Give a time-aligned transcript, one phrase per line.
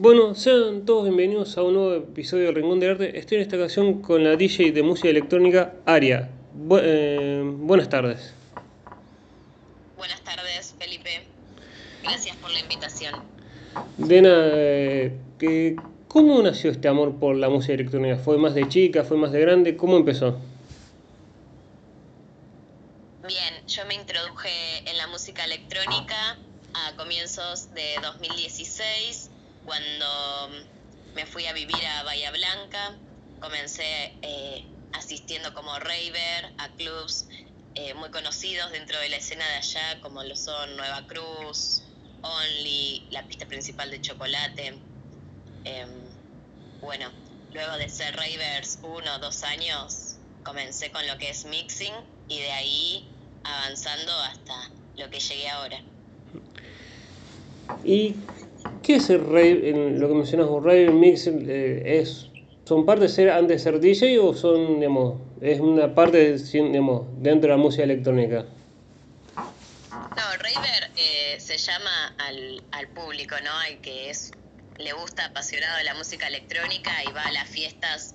[0.00, 3.18] Bueno, sean todos bienvenidos a un nuevo episodio de Rincón del Arte.
[3.18, 6.30] Estoy en esta ocasión con la DJ de música electrónica Aria.
[6.56, 8.32] Bu- eh, buenas tardes.
[9.96, 11.24] Buenas tardes, Felipe.
[12.04, 13.14] Gracias por la invitación.
[13.96, 15.76] Dena, eh,
[16.06, 18.18] ¿cómo nació este amor por la música electrónica?
[18.18, 19.02] ¿Fue más de chica?
[19.02, 19.76] ¿Fue más de grande?
[19.76, 20.38] ¿Cómo empezó?
[23.26, 24.48] Bien, yo me introduje
[24.86, 26.38] en la música electrónica
[26.72, 29.30] a comienzos de 2016,
[29.68, 30.48] cuando
[31.14, 32.96] me fui a vivir a Bahía Blanca.
[33.38, 34.64] Comencé eh,
[34.94, 37.26] asistiendo como raver a clubs
[37.74, 41.82] eh, muy conocidos dentro de la escena de allá, como lo son Nueva Cruz,
[42.22, 44.78] Only, la pista principal de Chocolate.
[45.64, 45.90] Em,
[46.80, 47.10] bueno,
[47.52, 51.92] luego de ser ravers uno o dos años, comencé con lo que es mixing
[52.28, 53.08] y de ahí
[53.44, 55.82] avanzando hasta lo que llegué ahora.
[57.84, 58.16] ¿Y
[58.88, 61.26] qué es el rave, en lo que mencionas, un rave mix?
[61.26, 62.26] eh, es,
[62.64, 66.38] ¿Son parte de ser antes de ser DJ o son, digamos, es una parte, de-
[66.38, 68.46] digamos, dentro de la música electrónica?
[69.36, 73.52] No, raver eh, se llama al, al público, ¿no?
[73.58, 74.30] Al que es
[74.78, 78.14] le gusta apasionado de la música electrónica y va a las fiestas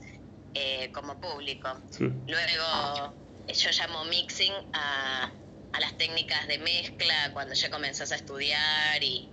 [0.55, 1.69] eh, como público.
[1.91, 2.05] Sí.
[2.27, 3.13] Luego
[3.47, 5.31] yo llamo mixing a,
[5.71, 9.32] a las técnicas de mezcla cuando ya comenzás a estudiar y,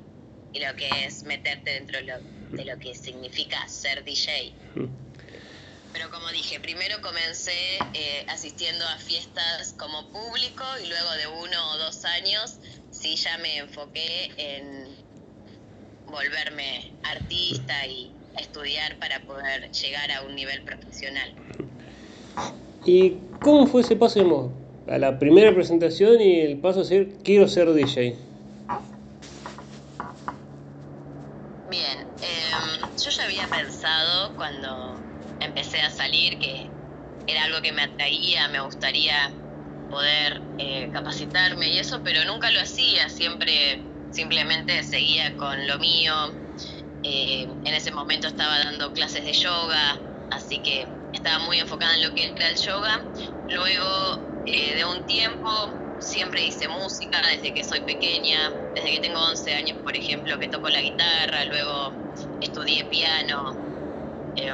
[0.52, 4.52] y lo que es meterte dentro de lo, de lo que significa ser DJ.
[5.92, 11.72] Pero como dije, primero comencé eh, asistiendo a fiestas como público y luego de uno
[11.72, 12.58] o dos años
[12.90, 14.88] sí ya me enfoqué en
[16.06, 21.32] volverme artista y estudiar para poder llegar a un nivel profesional.
[22.84, 24.52] ¿Y cómo fue ese paso, digamos,
[24.88, 28.16] a la primera presentación y el paso a decir, quiero ser DJ?
[31.70, 35.00] Bien, em, yo ya había pensado cuando
[35.40, 36.70] empecé a salir que
[37.26, 39.32] era algo que me atraía, me gustaría
[39.90, 46.14] poder eh, capacitarme y eso, pero nunca lo hacía, siempre simplemente seguía con lo mío.
[47.02, 52.02] Eh, en ese momento estaba dando clases de yoga, así que estaba muy enfocada en
[52.02, 53.04] lo que era el yoga.
[53.48, 55.48] Luego eh, de un tiempo
[55.98, 60.48] siempre hice música desde que soy pequeña, desde que tengo 11 años, por ejemplo, que
[60.48, 61.94] toco la guitarra, luego
[62.40, 63.56] estudié piano.
[64.36, 64.52] Eh,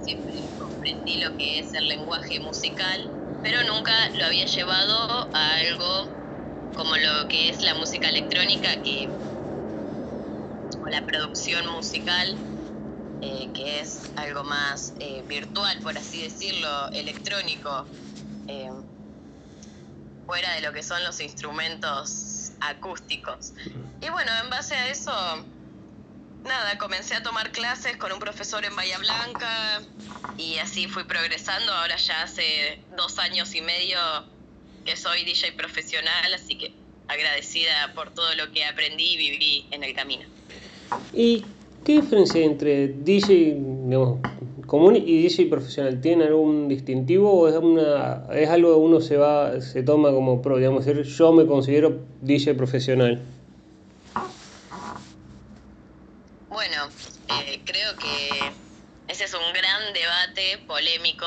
[0.00, 3.10] siempre comprendí lo que es el lenguaje musical,
[3.42, 6.08] pero nunca lo había llevado a algo
[6.74, 9.08] como lo que es la música electrónica, que
[10.82, 12.36] o la producción musical,
[13.22, 17.86] eh, que es algo más eh, virtual, por así decirlo, electrónico,
[18.46, 18.70] eh,
[20.26, 23.52] fuera de lo que son los instrumentos acústicos.
[24.00, 25.12] Y bueno, en base a eso,
[26.46, 29.82] nada, comencé a tomar clases con un profesor en Bahía Blanca
[30.38, 31.72] y así fui progresando.
[31.72, 33.98] Ahora ya hace dos años y medio
[34.84, 36.72] que soy DJ profesional, así que
[37.08, 40.24] agradecida por todo lo que aprendí y viví en el camino.
[41.12, 41.44] ¿Y
[41.84, 44.20] qué diferencia hay entre DJ digamos,
[44.66, 46.00] común y DJ profesional?
[46.00, 50.42] ¿Tiene algún distintivo o es, una, es algo que uno se va se toma como
[50.42, 50.58] pro?
[50.58, 53.20] Digamos, decir, yo me considero DJ profesional.
[56.48, 56.90] Bueno,
[57.28, 58.52] eh, creo que
[59.08, 61.26] ese es un gran debate polémico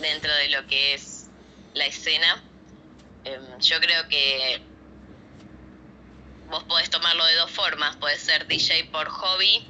[0.00, 1.28] dentro de lo que es
[1.74, 2.42] la escena.
[3.24, 4.60] Em, yo creo que
[6.48, 7.96] vos podés tomarlo de dos formas.
[7.96, 9.64] Podés ser DJ por hobby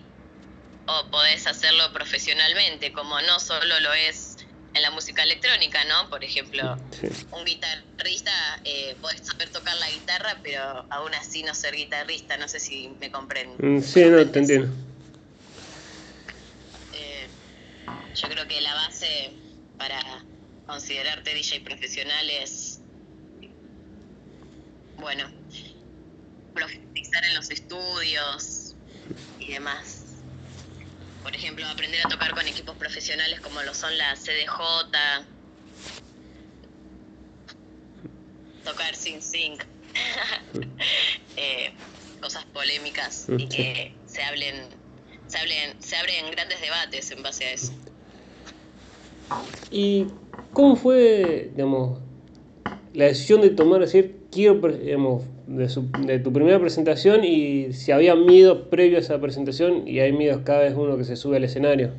[0.87, 4.37] o podés hacerlo profesionalmente, como no solo lo es
[4.75, 6.09] en la música electrónica, ¿no?
[6.11, 7.09] Por ejemplo, Sí.
[7.33, 8.31] un guitarrista
[8.65, 12.37] eh, podés saber tocar la guitarra, pero aún así no ser guitarrista.
[12.37, 13.79] No sé si me comprenden.
[13.79, 14.69] Mm, Sí, no, te entiendo.
[16.93, 17.29] Eh,
[18.17, 19.33] yo creo que la base
[19.77, 20.01] para
[20.67, 22.81] considerarte DJ profesional es,
[24.97, 25.31] bueno,
[26.55, 28.75] profundizar en los estudios
[29.39, 30.03] y demás.
[31.23, 34.95] Por ejemplo, aprender a tocar con equipos profesionales como lo son la CDJ,
[38.65, 39.63] tocar sin sync,
[41.37, 41.73] eh,
[42.21, 44.69] cosas polémicas y que se hablen,
[45.27, 47.73] se hablen, se abren grandes debates en base a eso.
[49.71, 50.07] ¿Y
[50.53, 52.01] cómo fue, digamos,
[52.93, 57.93] la decisión de tomar, decir, quiero, digamos, de, su- de tu primera presentación y si
[57.93, 61.37] había miedo previo a esa presentación y hay miedos cada vez uno que se sube
[61.37, 61.95] al escenario?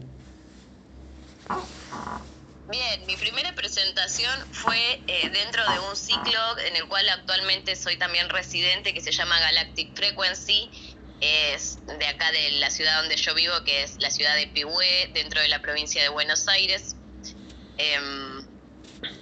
[2.70, 4.78] Bien, mi primera presentación fue
[5.08, 9.40] eh, dentro de un ciclo en el cual actualmente soy también residente que se llama
[9.40, 10.70] Galactic Frequency
[11.22, 15.12] es de acá de la ciudad donde yo vivo, que es la ciudad de Pihue,
[15.14, 16.97] dentro de la provincia de Buenos Aires.
[17.78, 18.40] Em,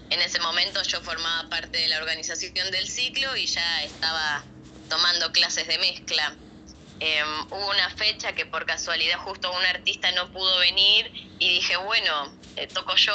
[0.09, 4.43] en ese momento yo formaba parte de la organización del ciclo y ya estaba
[4.89, 6.35] tomando clases de mezcla.
[6.99, 11.75] Em, hubo una fecha que por casualidad justo un artista no pudo venir y dije,
[11.77, 13.13] bueno, eh, toco yo.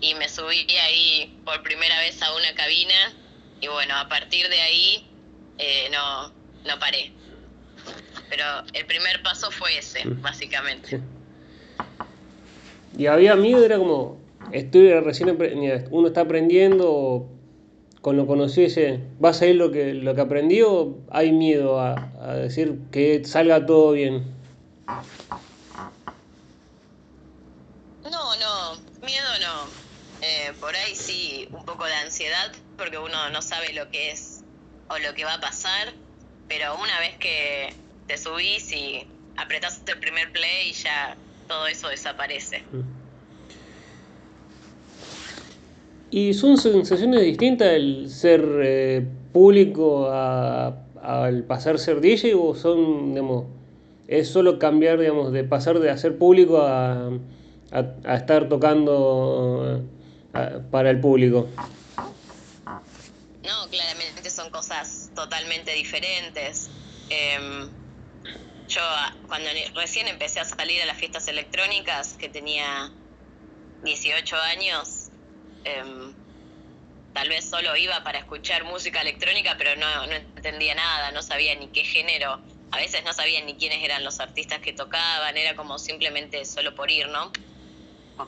[0.00, 3.12] Y me subí ahí por primera vez a una cabina
[3.60, 5.08] y bueno, a partir de ahí
[5.58, 6.28] eh, no,
[6.64, 7.12] no paré.
[8.28, 10.22] Pero el primer paso fue ese, mm.
[10.22, 11.00] básicamente.
[12.96, 14.21] Y había miedo, era como,
[14.52, 15.38] estoy recién,
[15.90, 17.28] uno está aprendiendo,
[18.00, 20.98] con lo conocido dice, ¿va a salir lo que, lo que aprendió?
[21.10, 21.94] ¿Hay miedo a,
[22.36, 24.24] decir que salga todo bien?
[28.04, 29.82] No, no, miedo no.
[30.20, 34.44] Eh, por ahí sí, un poco de ansiedad, porque uno no sabe lo que es
[34.88, 35.92] o lo que va a pasar,
[36.48, 37.72] pero una vez que
[38.06, 39.06] te subís y
[39.36, 41.16] apretás el primer play, ya
[41.48, 42.62] todo eso desaparece.
[46.14, 53.14] ¿Y son sensaciones distintas el ser eh, público al pasar a ser DJ o son,
[53.14, 53.46] digamos,
[54.08, 57.12] es solo cambiar, digamos, de pasar de hacer público a,
[57.70, 59.80] a, estar tocando
[60.70, 61.48] para el público?
[62.66, 66.68] No, claramente son cosas totalmente diferentes.
[67.08, 67.38] Eh,
[68.68, 68.82] yo
[69.28, 72.90] cuando recién empecé a salir a las fiestas electrónicas, que tenía
[73.82, 75.01] 18 años,
[75.64, 76.14] em,
[77.12, 81.54] tal vez solo iba para escuchar música electrónica, pero no, no entendía nada, no sabía
[81.56, 85.54] ni qué género, a veces no sabía ni quiénes eran los artistas que tocaban, era
[85.54, 87.32] como simplemente solo por ir, ¿no?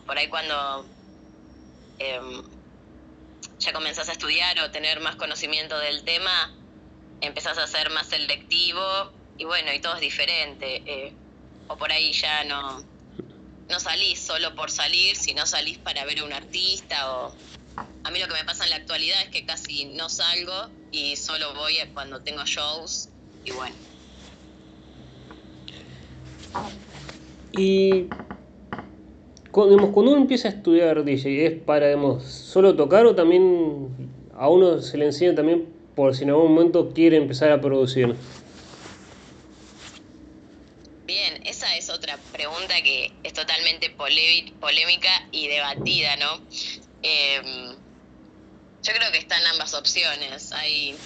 [0.06, 0.86] Por ahí cuando
[1.98, 2.42] em,
[3.58, 6.52] ya comenzás a estudiar o tener más conocimiento del tema,
[7.20, 10.82] empezás a ser más selectivo y bueno, y todo es diferente.
[10.86, 11.12] Eh,
[11.66, 12.84] o por ahí ya no,
[13.68, 17.34] no salís solo por salir, sino salís para ver a un artista o...
[18.04, 21.16] A mí lo que me pasa en la actualidad es que casi no salgo y
[21.16, 23.08] solo voy cuando tengo shows
[23.44, 23.74] y bueno.
[27.52, 28.06] Y
[29.50, 33.88] cuando, uno empieza a estudiar DJ, ¿es para digamos, solo tocar o también
[34.36, 38.14] a uno se le enseña también por si en algún momento quiere empezar a producir?
[42.32, 46.40] Pregunta que es totalmente polémica y debatida, ¿no?
[47.02, 47.76] Em,
[48.82, 50.52] yo creo que están ambas opciones.
[50.52, 50.96] Hay,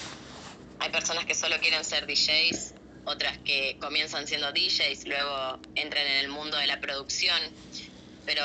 [0.80, 2.74] hay personas que solo quieren ser DJs,
[3.04, 7.40] otras que comienzan siendo DJs, luego entran en el mundo de la producción.
[8.24, 8.44] Pero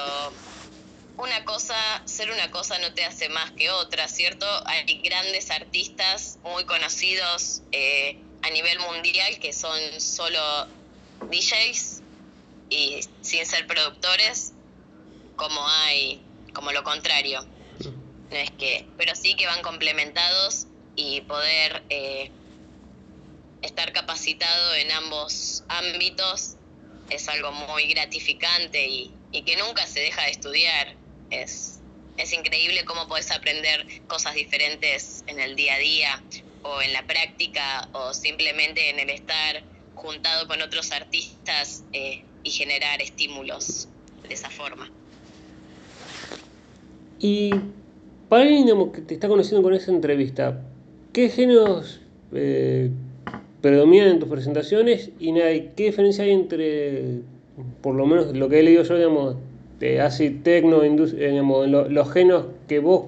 [1.18, 4.46] una cosa, ser una cosa no te hace más que otra, ¿cierto?
[4.66, 10.40] Hay grandes artistas muy conocidos eh, a nivel mundial que son solo
[11.30, 12.02] DJs
[12.70, 14.54] y sin ser productores,
[15.36, 16.22] como hay,
[16.54, 17.46] como lo contrario.
[18.31, 22.31] No es que, pero sí que van complementados y poder eh,
[23.62, 26.56] estar capacitado en ambos ámbitos
[27.10, 30.96] es algo muy gratificante y, y que nunca se deja de estudiar.
[31.30, 31.80] Es,
[32.18, 36.24] es increíble cómo puedes aprender cosas diferentes en el día a día
[36.64, 39.64] o en la práctica o simplemente en el estar
[39.95, 43.88] juntado con otros artistas eh, y generar estímulos
[44.28, 44.90] de esa forma.
[47.19, 47.52] Y
[48.30, 50.62] para alguien que te está conociendo con esa entrevista,
[51.14, 52.02] ¿qué géneros
[52.33, 52.90] eh,
[53.62, 57.21] predominan en tus presentaciones y qué diferencia hay entre,
[57.81, 59.38] por lo menos lo que he leído yo, digamos,
[59.80, 61.42] de así tecno, eh,
[61.90, 63.06] los géneros que vos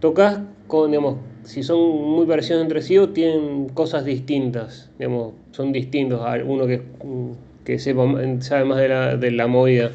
[0.00, 5.72] tocas con, digamos, si son muy parecidos entre sí o tienen cosas distintas, digamos, son
[5.72, 6.82] distintos a uno que
[7.66, 8.04] que sepa,
[8.40, 9.90] sabe más de la, de la movida.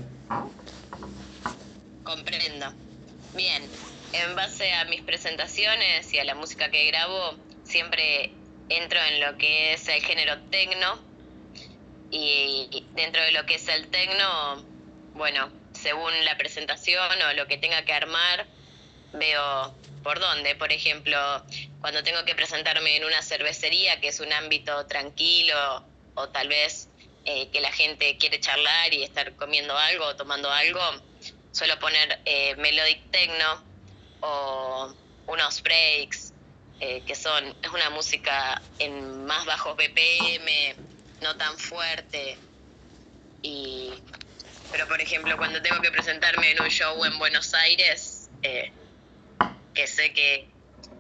[2.04, 2.74] Comprendo.
[3.34, 3.64] Bien,
[4.12, 8.34] en base a mis presentaciones y a la música que grabo, siempre
[8.68, 11.00] entro en lo que es el género tecno
[12.12, 14.66] y dentro de lo que es el tecno,
[15.14, 18.48] bueno, según la presentación o lo que tenga que armar,
[19.14, 20.56] veo por dónde.
[20.56, 21.18] Por ejemplo,
[21.80, 26.88] cuando tengo que presentarme en una cervecería, que es un ámbito tranquilo, o tal vez
[27.26, 30.82] eh, que la gente quiere charlar y estar comiendo algo o tomando algo,
[31.52, 33.64] suelo poner eh, melodic techno
[34.22, 34.94] o
[35.28, 36.34] unos breaks,
[36.80, 40.76] eh, que son, es una música en más bajos BPM,
[41.22, 42.38] no tan fuerte.
[43.44, 43.92] Y,
[44.72, 48.30] pero por ejemplo, cuando tengo que presentarme en un show en Buenos Aires,
[49.74, 50.48] que sé que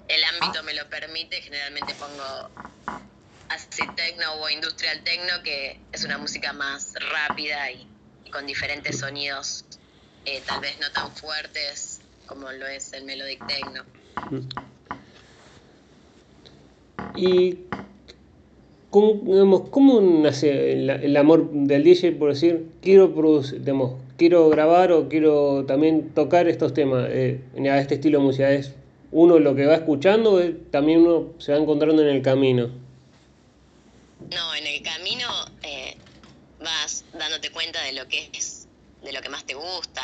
[0.08, 2.50] el ámbito me lo permite, generalmente pongo
[3.50, 7.88] acid techno o industrial techno, que es una música más rápida y,
[8.32, 9.66] con diferentes sonidos,
[10.26, 13.84] eh, tal vez no tan fuertes como lo es el melodic techno.
[17.16, 17.58] ¿Y
[18.90, 23.62] cómo, cómo nace el, amor del DJ por decir, quiero producir,
[24.22, 28.52] quiero grabar o quiero también tocar estos temas, eh, a este estilo musical?
[28.54, 28.72] ¿Es
[29.12, 32.70] uno lo que va escuchando o también uno se va encontrando en el camino?
[34.30, 35.28] No, en el camino
[35.64, 35.98] eh,
[36.64, 38.68] vas dándote cuenta de lo que es,
[39.02, 40.04] de lo que más te gusta,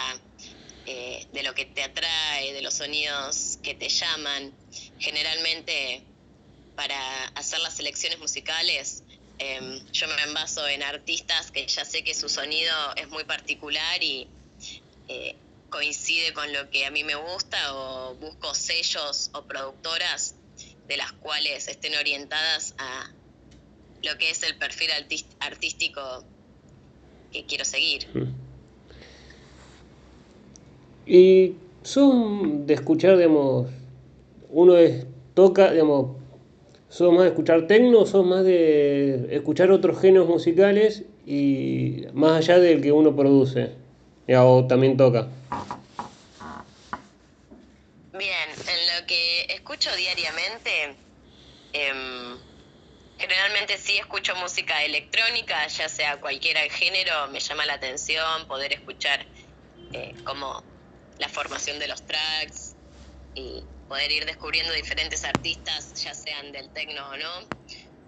[0.87, 4.51] eh, de lo que te atrae, de los sonidos que te llaman.
[4.97, 6.01] Generalmente,
[6.75, 6.97] para
[7.35, 9.03] hacer las selecciones musicales,
[9.39, 14.03] em, yo me envaso en artistas que ya sé que su sonido es muy particular
[14.03, 14.27] y
[15.07, 15.35] eh,
[15.69, 20.35] coincide con lo que a mí me gusta o busco sellos o productoras
[20.87, 23.11] de las cuales estén orientadas a
[24.03, 24.89] lo que es el perfil
[25.39, 26.23] artístico
[27.31, 28.07] que quiero seguir.
[28.13, 28.47] Mm.
[31.05, 33.69] Y son de escuchar, digamos,
[34.49, 36.17] uno es, toca, digamos,
[36.89, 42.59] son más de escuchar tecno, son más de escuchar otros géneros musicales y más allá
[42.59, 43.71] del que uno produce
[44.29, 45.27] o también toca.
[48.13, 50.97] Bien, en lo que escucho diariamente,
[51.73, 52.37] em,
[53.17, 59.25] Generalmente sí escucho música electrónica, ya sea cualquier género, me llama la atención poder escuchar
[59.91, 60.63] eh, como
[61.17, 62.75] la formación de los tracks
[63.33, 67.49] y poder ir descubriendo diferentes artistas, ya sean del techno o no.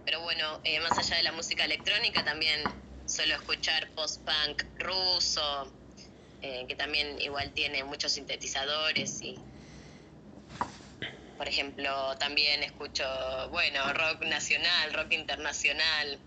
[0.05, 2.73] Pero bueno, eh, más allá de la música electrónica, también
[3.05, 5.73] suelo escuchar post-punk ruso,
[6.41, 9.37] eh, que también igual tiene muchos sintetizadores y
[11.37, 13.05] por ejemplo, también escucho,
[13.49, 16.19] bueno, rock nacional, rock internacional.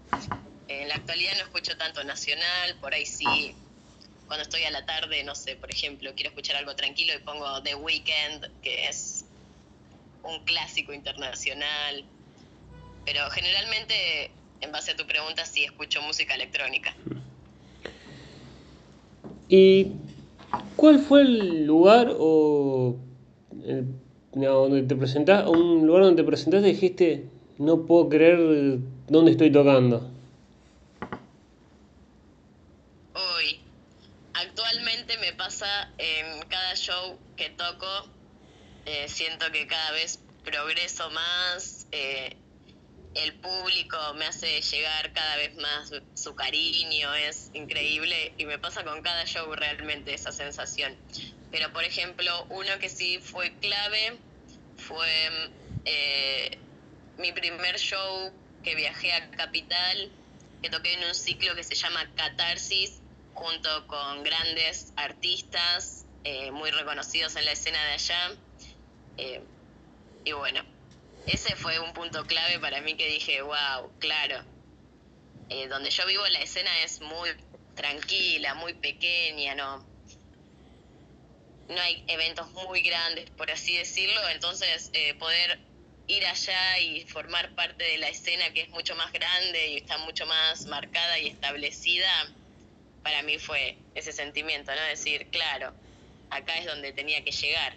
[0.68, 3.54] En la actualidad no escucho tanto nacional, por ahí sí.
[4.26, 7.62] Cuando estoy a la tarde, no sé, por ejemplo, quiero escuchar algo tranquilo y pongo
[7.62, 9.21] The Weeknd, que es
[10.24, 12.04] un clásico internacional.
[13.04, 16.94] Pero generalmente, en base a tu pregunta, sí escucho música electrónica.
[19.48, 19.92] ¿Y
[20.76, 22.96] cuál fue el lugar o
[23.64, 23.86] el
[24.32, 29.52] donde te presentás, un lugar donde te presentaste y dijiste, no puedo creer dónde estoy
[29.52, 30.10] tocando?
[33.14, 33.60] Uy,
[34.32, 37.86] actualmente me pasa en cada show que toco,
[38.84, 42.36] eh, siento que cada vez progreso más, eh,
[43.14, 48.82] el público me hace llegar cada vez más su cariño, es increíble y me pasa
[48.82, 50.96] con cada show realmente esa sensación.
[51.52, 54.18] Pero por ejemplo, uno que sí fue clave
[54.76, 55.52] fue
[55.84, 56.58] eh,
[57.18, 58.32] mi primer show
[58.64, 60.10] que viajé a Capital,
[60.60, 63.00] que toqué en un ciclo que se llama Catarsis,
[63.34, 66.04] junto con grandes artistas
[66.52, 68.36] muy reconocidos en la escena de allá.
[69.18, 69.42] Eh,
[70.24, 70.62] y bueno,
[71.26, 74.44] ese fue un punto clave para mí que dije, wow, claro,
[75.68, 77.28] donde yo vivo la escena es muy
[77.74, 79.84] tranquila, muy pequeña, ¿no?
[81.68, 85.58] no hay eventos muy grandes, por así decirlo, entonces eh, poder
[86.06, 89.98] ir allá y formar parte de la escena que es mucho más grande y está
[89.98, 92.10] mucho más marcada y establecida,
[93.02, 94.82] para mí fue ese sentimiento, ¿no?
[94.82, 95.72] Decir, claro,
[96.30, 97.74] acá es donde tenía que llegar.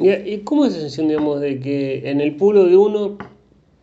[0.00, 3.18] ¿Y cómo es la sensación, digamos, de que en el pueblo de uno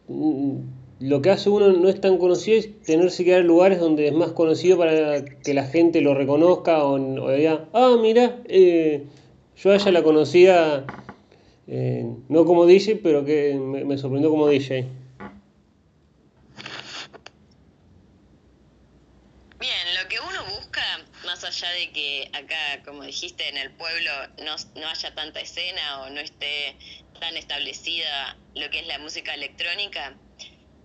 [0.08, 0.58] mm,
[1.00, 4.14] lo que hace uno no es tan conocido es tenerse que a lugares donde es
[4.14, 6.98] más conocido para que la gente lo reconozca o,
[7.32, 9.04] diga, ah, mira, eh,
[9.58, 10.86] yo a ella la conocía,
[11.68, 14.88] eh, no como DJ, pero que me, sorprendió como DJ.
[19.60, 24.12] Bien, lo que uno busca, más allá de que acá, como dijiste, en el pueblo
[24.40, 26.78] no, no haya tanta escena o no esté
[27.20, 30.22] tan establecida lo que es la música electrónica,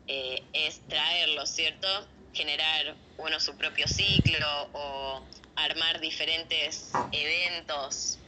[0.06, 1.88] eh, es traerlo, ¿cierto?
[2.32, 8.26] Generar uno su propio ciclo o armar diferentes eventos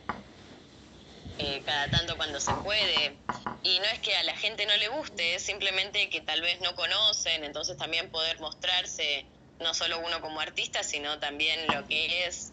[1.38, 3.24] eh, cada tanto cuando se puede.
[3.62, 6.60] Y no es que a la gente no le guste, es simplemente que tal vez
[6.60, 12.26] no conocen, entonces también poder mostrarse no solo uno como artista, sino también lo que
[12.26, 12.52] es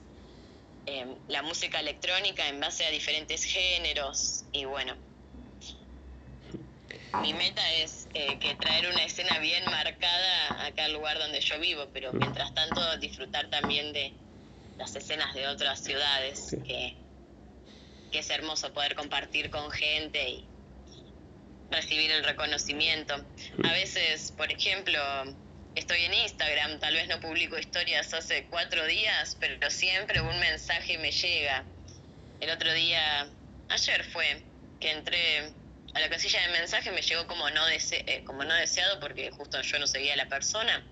[0.86, 4.46] eh, la música electrónica en base a diferentes géneros.
[4.52, 4.96] Y bueno,
[7.22, 11.60] mi meta es eh, que traer una escena bien marcada acá al lugar donde yo
[11.60, 14.14] vivo, pero mientras tanto disfrutar también de
[14.78, 16.96] las escenas de otras ciudades, que,
[18.12, 20.46] es hermoso poder compartir con gente y,
[21.70, 23.14] recibir el reconocimiento.
[23.64, 25.00] A veces, por ejemplo,
[25.76, 30.98] estoy en Instagram, tal vez no publico historias hace cuatro días, pero siempre un mensaje
[30.98, 31.66] me llega.
[32.40, 33.28] El otro día,
[33.70, 34.44] ayer fue,
[34.80, 35.54] que entré
[35.94, 39.62] a la casilla de mensajes, me llegó como no, eh, como no deseado porque justo
[39.62, 40.86] yo no seguía a la persona.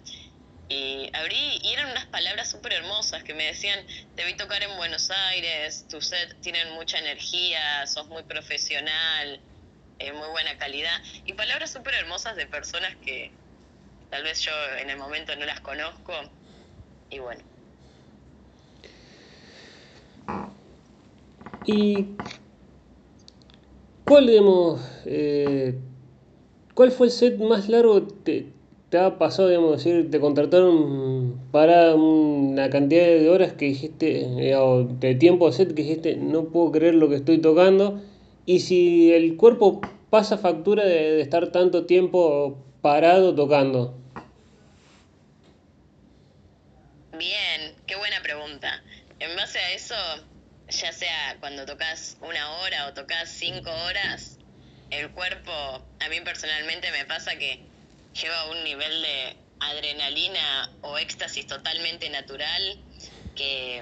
[0.70, 3.84] Y abrí y eran unas palabras súper hermosas que me decían,
[4.16, 9.42] te vi tocar en Buenos Aires, tu set tienen mucha energía, sos muy profesional,
[9.98, 11.02] eh, muy buena calidad.
[11.26, 13.32] Y palabras súper hermosas de personas que
[14.10, 14.52] tal vez yo
[14.82, 16.14] en el momento no las conozco.
[17.10, 17.42] Y bueno.
[21.66, 22.08] ¿Y
[24.06, 25.78] cuál, digamos, eh,
[26.74, 28.48] cuál fue el set más largo que
[28.90, 34.84] te ha pasado, digamos, decir, te contrataron para una cantidad de horas que dijiste, o
[34.84, 38.02] de tiempo de set que dijiste, no puedo creer lo que estoy tocando,
[38.48, 43.94] y si el cuerpo pasa factura de, estar tanto tiempo parado tocando.
[47.20, 48.82] Bien, qué buena pregunta.
[49.20, 49.94] En base a eso,
[50.70, 54.38] ya sea cuando tocas una hora o tocas cinco horas,
[54.90, 55.52] el cuerpo,
[56.00, 57.60] a mí personalmente me pasa que
[58.14, 62.80] lleva un nivel de adrenalina o éxtasis totalmente natural
[63.36, 63.82] que,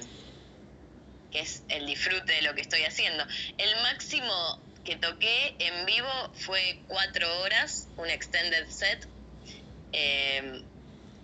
[1.29, 3.24] que es el disfrute de lo que estoy haciendo.
[3.60, 9.08] El máximo que toqué en vivo fue cuatro horas, un extended set,
[9.91, 10.63] eh,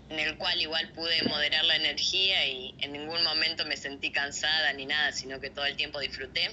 [0.09, 4.73] en el cual igual pude moderar la energía y en ningún momento me sentí cansada
[4.73, 6.51] ni nada, sino que todo el tiempo disfruté.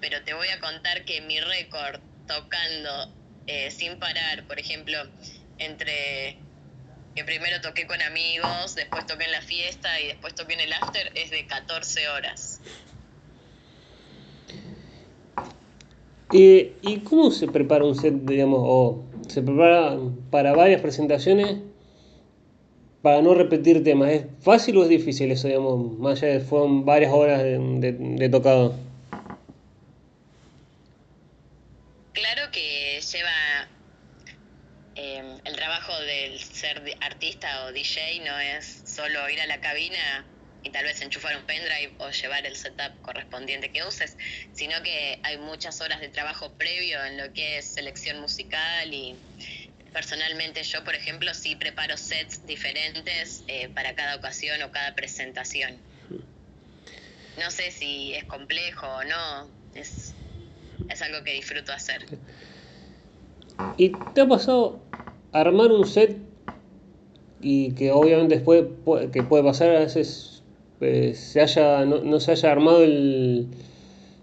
[0.00, 3.12] Pero te voy a contar que mi récord tocando
[3.46, 4.98] eh, sin parar, por ejemplo,
[5.58, 6.38] entre
[7.14, 10.72] que primero toqué con amigos, después toqué en la fiesta y después toqué en el
[10.72, 12.60] after, es de 14 horas.
[16.30, 19.96] ¿Y cómo se prepara un set, digamos, o se prepara
[20.30, 21.56] para varias presentaciones
[23.08, 24.10] para no repetir temas?
[24.10, 28.74] ¿Es fácil o es difícil eso, digamos, más allá fueron varias horas de tocado?
[32.12, 33.68] Claro que lleva
[35.00, 40.26] Em, el trabajo del ser artista o DJ no es solo ir a la cabina
[40.64, 44.16] y tal vez enchufar un pendrive o llevar el setup correspondiente que uses,
[44.52, 49.14] sino que hay muchas horas de trabajo previo en lo que es selección musical y
[49.92, 55.76] personalmente yo, por ejemplo, sí preparo sets diferentes eh, para cada ocasión o cada presentación.
[57.38, 60.14] No sé si es complejo o no, es,
[60.88, 62.04] es algo que disfruto hacer.
[63.76, 64.80] ¿Y te ha pasado
[65.32, 66.16] armar un set
[67.40, 68.64] y que obviamente después
[69.12, 70.42] que puede pasar a veces
[70.80, 73.48] eh, se haya, no, se haya armado el,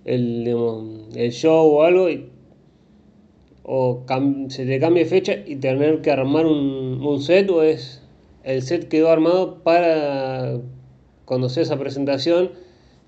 [0.03, 2.09] el, el show o algo
[3.67, 4.05] o
[4.49, 8.01] se te cambie fecha y tener que armar un, un set o es
[8.43, 10.59] el set quedó armado para
[11.25, 12.51] cuando sea esa presentación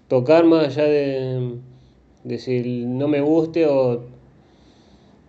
[0.08, 1.60] tocar más allá de,
[2.24, 4.06] de si no me guste o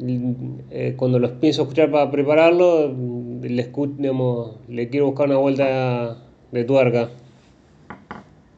[0.00, 2.94] eh, cuando los pienso escuchar para prepararlo,
[3.42, 3.70] le,
[4.68, 6.18] le quiero buscar una vuelta
[6.52, 7.10] de tuerca.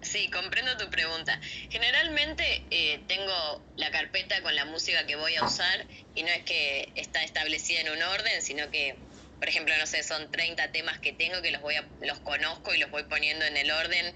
[0.03, 1.41] Sí, comprendo tu pregunta.
[1.71, 6.43] Generalmente eh, tengo la carpeta con la música que voy a usar y no es
[6.43, 8.99] que está establecida en un orden, sino que,
[9.39, 12.75] por ejemplo, no sé, son 30 temas que tengo que los voy a, los conozco
[12.75, 14.13] y los voy poniendo en el orden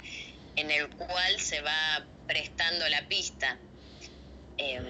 [0.56, 3.60] en el cual se va prestando la pista.
[4.56, 4.80] Eh,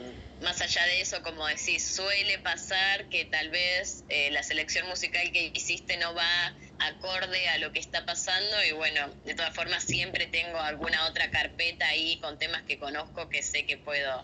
[0.40, 5.30] más allá de eso, como decís, suele pasar que tal vez eh, la selección musical
[5.32, 9.84] que hiciste no va acorde a lo que está pasando y bueno, de todas formas
[9.84, 14.22] siempre tengo alguna otra carpeta ahí con temas que conozco que sé que puedo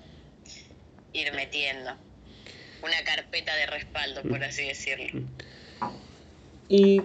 [1.12, 1.92] ir metiendo.
[2.83, 5.23] Una carpeta de respaldo, por así decirlo.
[6.68, 7.03] Y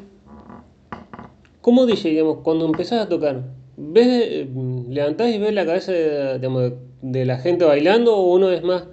[1.62, 3.42] ¿cómo dije, digamos, cuando empezás a tocar,
[3.76, 4.48] ves,
[4.88, 8.84] levantás y ves la cabeza de, la gente bailando o uno es más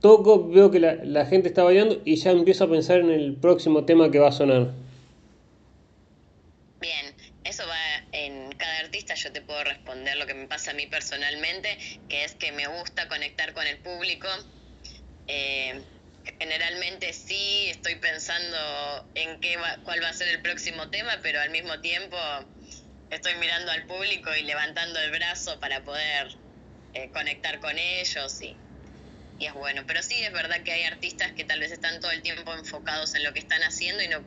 [0.00, 3.84] toco, veo que la, gente está bailando y ya empiezo a pensar en el próximo
[3.84, 4.72] tema que va a sonar.
[6.80, 7.14] Bien,
[7.44, 7.78] eso va
[8.12, 12.24] en cada artista, yo te puedo responder lo que me pasa a mí personalmente, que
[12.24, 14.28] es que me gusta conectar con el público.
[15.26, 15.84] Eh,
[16.38, 21.50] generalmente sí estoy pensando en qué cuál va a ser el próximo tema, pero al
[21.50, 22.16] mismo tiempo
[23.10, 26.28] estoy mirando al público y levantando el brazo para poder
[26.94, 28.58] eh, conectar con ellos y
[29.38, 29.84] y es bueno.
[29.86, 33.14] Pero sí es verdad que hay artistas que tal vez están todo el tiempo enfocados
[33.14, 34.24] en lo que están haciendo y no,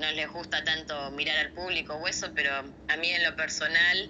[0.00, 4.08] no les gusta tanto mirar al público o eso, pero a mí en lo personal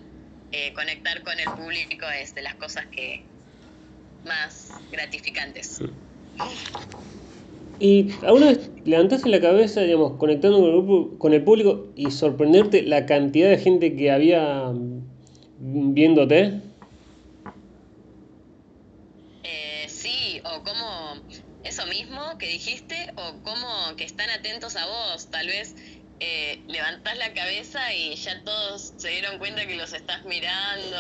[0.53, 3.23] eh, conectar con el público es de las cosas que
[4.25, 5.83] más gratificantes.
[7.81, 12.11] ¿Y alguna vez levantaste la cabeza, digamos, conectando con el, grupo, con el público y
[12.11, 16.61] sorprenderte la cantidad de gente que había mm, viéndote?
[19.43, 21.15] Eh, sí, o como
[21.71, 25.77] eso mismo que dijiste, o como que están atentos a vos, tal vez
[26.19, 30.97] eh, levantás la cabeza y ya todos se dieron cuenta que los estás mirando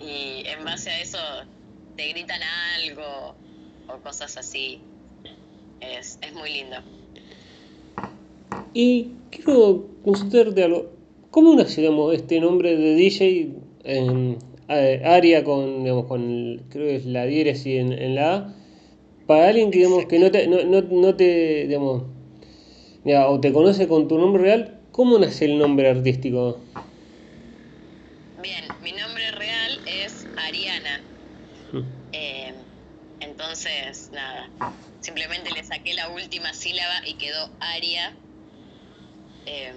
[0.00, 1.18] y en base a eso
[1.94, 2.40] te gritan
[2.78, 3.34] algo
[3.88, 4.80] o cosas así.
[5.80, 6.76] Es, es muy lindo.
[8.72, 10.90] Y quiero consultarte algo.
[11.30, 13.52] ¿Cómo digamos, este nombre de DJ
[13.84, 18.54] en Aria con, digamos, con creo que es la diéresis en, en la A?
[19.26, 22.04] Para alguien que, digamos, que no te, no, no, no te digamos,
[23.04, 26.60] o te conoce con tu nombre real, ¿cómo nace el nombre artístico?
[28.42, 31.00] Bien, mi nombre real es Ariana.
[31.72, 31.82] Hmm.
[32.12, 32.54] Eh,
[33.20, 34.48] entonces, nada,
[35.00, 38.12] simplemente le saqué la última sílaba y quedó Aria.
[39.46, 39.72] Eh,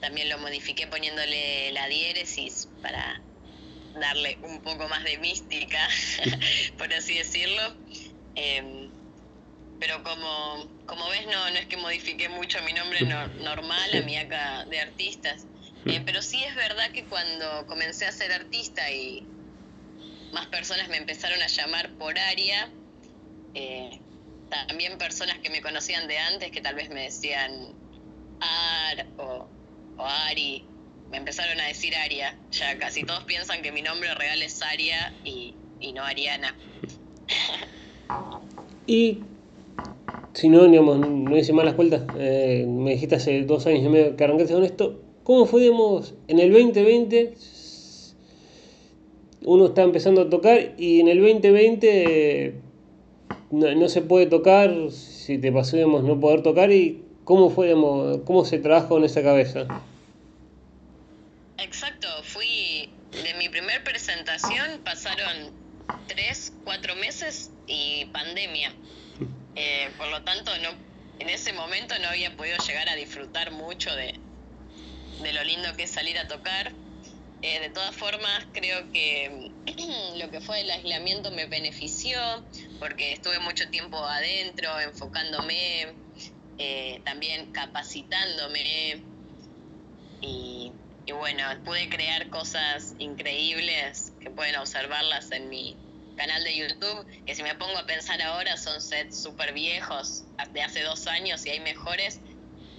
[0.00, 3.20] también lo modifiqué poniéndole la diéresis para
[3.98, 5.88] darle un poco más de mística,
[6.78, 7.62] por así decirlo.
[8.40, 8.88] Eh,
[9.80, 13.00] pero como, como ves, no, no es que modifique mucho mi nombre
[13.40, 15.46] normal a mi acá de artistas.
[15.86, 19.22] Eh, pero sí es verdad que cuando comencé a ser artista y
[20.32, 22.70] más personas me empezaron a llamar por área,
[23.54, 24.00] eh,
[24.50, 27.74] también personas que me conocían de antes, que tal vez me decían
[28.40, 29.48] Ar o,
[29.96, 30.64] o Ari,
[31.10, 32.36] me empezaron a decir Aria.
[32.50, 36.56] Ya casi todos piensan que mi nombre real es Aria y, y no Ariana.
[38.86, 39.18] ¿Y
[40.34, 44.16] si no, digamos, no hice malas vueltas, eh, me dijiste hace dos años y medio
[44.16, 47.34] que arrancaste con esto, ¿cómo fue, digamos, en el 2020?
[49.42, 52.54] Uno está empezando a tocar y en el 2020
[53.50, 58.20] no, se puede tocar, si te pasó, digamos, no poder tocar y cómo fue, digamos,
[58.24, 59.66] cómo se trabaja con esa cabeza.
[61.58, 65.50] Exacto, fui de mi primer presentación, pasaron
[66.06, 68.72] tres, cuatro meses y pandemia.
[69.54, 70.70] Eh, por lo tanto, no,
[71.18, 74.14] en ese momento no había podido llegar a disfrutar mucho de,
[75.32, 76.72] lo lindo que es salir a tocar.
[77.40, 79.50] Eh, de todas formas, creo que
[80.16, 82.18] lo que fue el aislamiento me benefició
[82.78, 85.94] porque estuve mucho tiempo adentro, enfocándome,
[86.58, 89.02] eh, también capacitándome
[90.20, 90.72] y,
[91.08, 95.74] y bueno, pude crear cosas increíbles que pueden observarlas en mi,
[96.18, 100.62] canal de YouTube, que si me pongo a pensar ahora son sets súper viejos, de
[100.62, 102.20] hace dos años y hay mejores,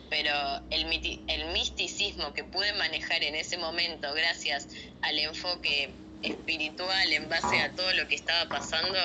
[0.10, 0.32] pero
[0.70, 0.86] el,
[1.28, 4.68] el misticismo que pude manejar en ese momento gracias
[5.02, 5.90] al enfoque
[6.22, 9.00] espiritual en base a todo lo que estaba pasando,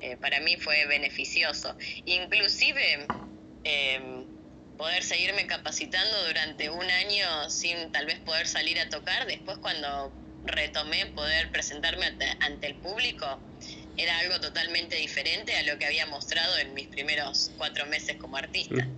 [0.00, 1.74] eh, para mí fue beneficioso.
[2.04, 3.06] Inclusive
[3.64, 4.17] em,
[4.78, 10.10] poder seguirme capacitando durante un año sin tal vez poder salir a tocar, después cuando
[10.46, 12.06] retomé poder presentarme
[12.40, 13.26] ante, el público,
[13.96, 18.36] era algo totalmente diferente a lo que había mostrado en mis primeros cuatro meses como
[18.36, 18.88] artista.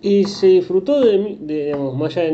[0.00, 2.30] Y se disfrutó de, digamos, más allá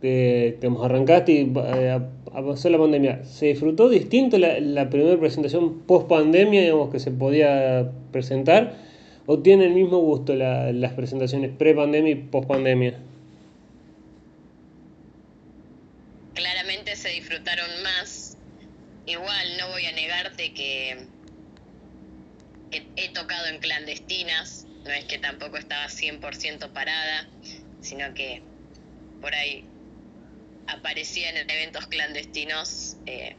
[0.00, 5.18] de, de, arrancaste y eh, a, pasar la pandemia, ¿se disfrutó distinto la, la primera
[5.18, 8.93] presentación post pandemia, digamos, que se podía presentar?
[9.26, 13.00] ¿O tiene el mismo gusto las presentaciones pre pandemia y post pandemia?
[16.96, 18.36] se disfrutaron más.
[19.06, 21.06] Igual no voy a negarte que,
[22.70, 27.28] he tocado en clandestinas, no es que tampoco estaba 100% parada,
[27.80, 28.42] sino que
[29.20, 29.64] por ahí
[30.66, 33.36] aparecía en eventos clandestinos, eh,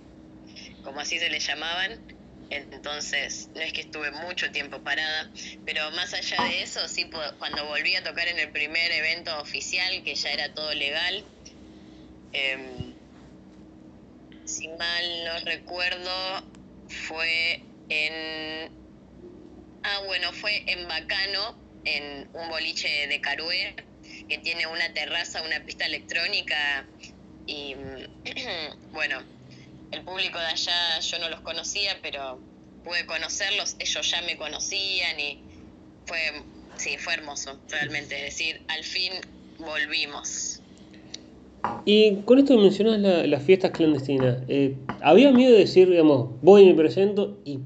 [0.84, 2.14] como así se le llamaban.
[2.49, 5.31] Entonces, no es que estuve mucho tiempo parada,
[5.65, 10.03] pero más allá de eso, sí, cuando volví a tocar en el primer evento oficial,
[10.03, 11.25] que ya era todo legal,
[12.34, 12.93] eh,
[14.45, 16.43] si mal no recuerdo,
[16.88, 18.71] fue en...
[19.84, 23.75] Ah, bueno, fue en Bacano, en un boliche de Carué,
[24.27, 26.88] que tiene una terraza, una pista electrónica
[27.45, 27.75] y
[28.91, 29.23] bueno,
[29.95, 32.39] el público de allá yo no los conocía, pero
[32.84, 35.39] pude conocerlos, ellos ya me conocían y
[36.05, 36.19] fue,
[36.77, 39.13] sí, fue hermoso, realmente, decir, al fin
[39.58, 40.62] volvimos.
[41.86, 44.38] Y con esto mencionas las fiestas clandestinas.
[44.47, 47.60] Eh, ¿Había miedo de decir, digamos, voy y me presento y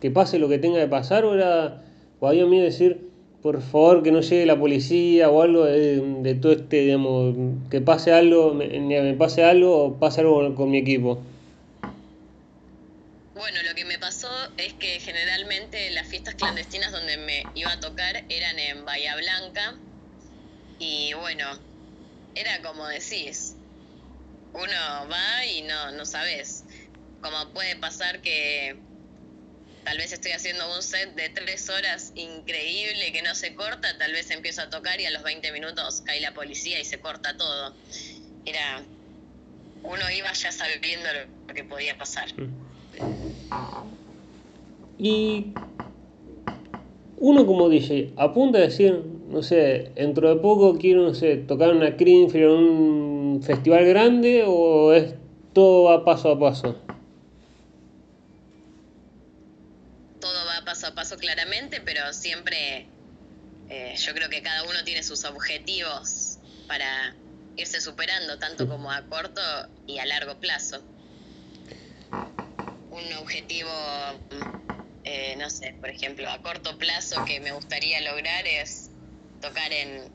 [0.00, 1.24] que pase lo que tenga que pasar?
[1.24, 1.82] ¿O, era,
[2.20, 3.08] o había miedo de decir,
[3.44, 7.36] por favor, que no llegue la policía o algo de, todo este, digamos,
[7.70, 11.20] que pase algo, me, me, pase algo o pase algo con, mi equipo?
[13.34, 17.80] Bueno, lo que me pasó es que generalmente las fiestas clandestinas donde me iba a
[17.80, 19.78] tocar eran en Bahía Blanca
[20.78, 21.46] y bueno,
[22.34, 23.56] era como decís,
[24.52, 26.64] uno va y no, no sabes.
[27.20, 28.76] Como puede pasar que
[29.84, 34.12] tal vez estoy haciendo un set de tres horas increíble que no se corta, tal
[34.12, 37.36] vez empiezo a tocar y a los 20 minutos cae la policía y se corta
[37.36, 37.76] todo.
[38.44, 38.84] Era,
[39.82, 41.08] uno iba ya sabiendo
[41.48, 42.28] lo que podía pasar.
[44.98, 45.52] Y
[47.18, 51.70] uno como DJ, apunta a decir, no sé, dentro de poco quiero, no sé, tocar
[51.70, 55.14] una Greenfield en un festival grande o es
[55.52, 56.76] todo va paso a paso?
[60.20, 62.86] Todo va paso a paso claramente, pero siempre
[63.70, 67.14] eh, yo creo que cada uno tiene sus objetivos para
[67.56, 69.40] irse superando, tanto como a corto
[69.86, 70.82] y a largo plazo.
[72.90, 73.70] Un objetivo
[75.04, 78.90] eh, no sé, por ejemplo, a corto plazo que me gustaría lograr es
[79.40, 80.10] tocar en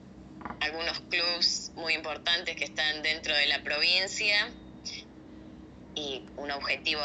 [0.60, 4.52] algunos clubs muy importantes que están dentro de la provincia
[5.94, 7.02] y un objetivo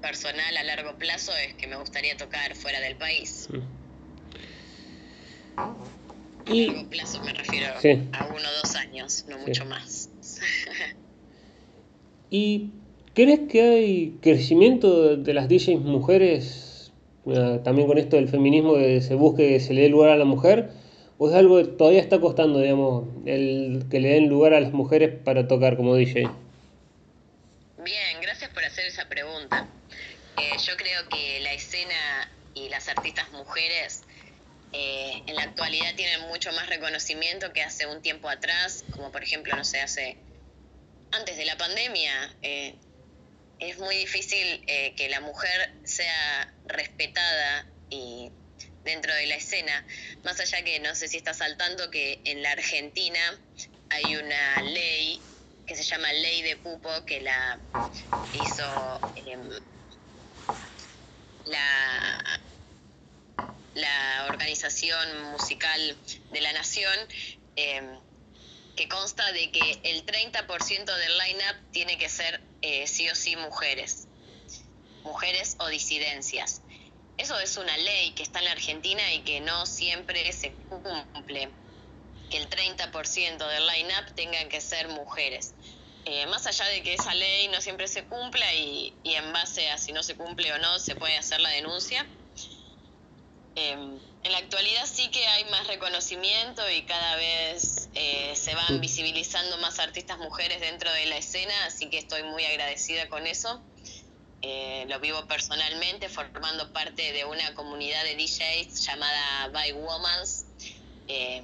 [0.00, 3.48] personal a largo plazo es que me gustaría tocar fuera del país.
[6.46, 7.68] A largo plazo me refiero
[8.12, 10.10] a uno o dos años, no mucho más.
[12.28, 12.72] ¿Y
[13.14, 16.63] crees que hay crecimiento de las DJs mujeres
[17.62, 20.24] también con esto del feminismo que se busque que se le dé lugar a la
[20.24, 20.70] mujer,
[21.18, 24.72] o es algo que todavía está costando, digamos, el que le den lugar a las
[24.72, 26.28] mujeres para tocar como DJ?
[27.78, 29.66] Bien, gracias por hacer esa pregunta.
[30.38, 34.02] Eh, yo creo que la escena y las artistas mujeres
[34.72, 39.22] eh, en la actualidad tienen mucho más reconocimiento que hace un tiempo atrás, como por
[39.22, 40.16] ejemplo, no sé, hace
[41.12, 42.34] antes de la pandemia.
[42.42, 42.74] Eh,
[43.58, 48.30] es muy difícil eh, que la mujer sea respetada y
[48.84, 49.86] dentro de la escena,
[50.22, 53.20] más allá que no sé si está saltando que en la Argentina
[53.88, 55.20] hay una ley
[55.66, 57.58] que se llama Ley de Pupo que la
[58.32, 59.48] hizo em,
[61.46, 62.40] la,
[63.74, 65.98] la organización musical
[66.30, 66.98] de la nación
[67.56, 68.00] em,
[68.76, 73.36] que consta de que el 30% del line-up tiene que ser eh, sí o sí
[73.36, 74.08] mujeres,
[75.02, 76.62] mujeres o disidencias.
[77.16, 81.48] Eso es una ley que está en la Argentina y que no siempre se cumple,
[82.30, 85.54] que el 30% del line-up tengan que ser mujeres.
[86.06, 89.70] Eh, más allá de que esa ley no siempre se cumpla y, y, en base
[89.70, 92.06] a si no se cumple o no se puede hacer la denuncia,
[93.56, 98.80] eh, en la actualidad sí que hay más reconocimiento y cada vez eh, se van
[98.80, 103.62] visibilizando más artistas mujeres dentro de la escena, así que estoy muy agradecida con eso.
[104.40, 110.46] Eh, lo vivo personalmente formando parte de una comunidad de DJs llamada By Womans.
[111.08, 111.42] Eh,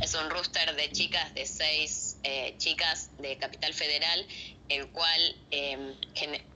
[0.00, 2.16] es un rooster de chicas, de seis
[2.56, 4.26] chicas de Capital Federal,
[4.68, 5.36] el cual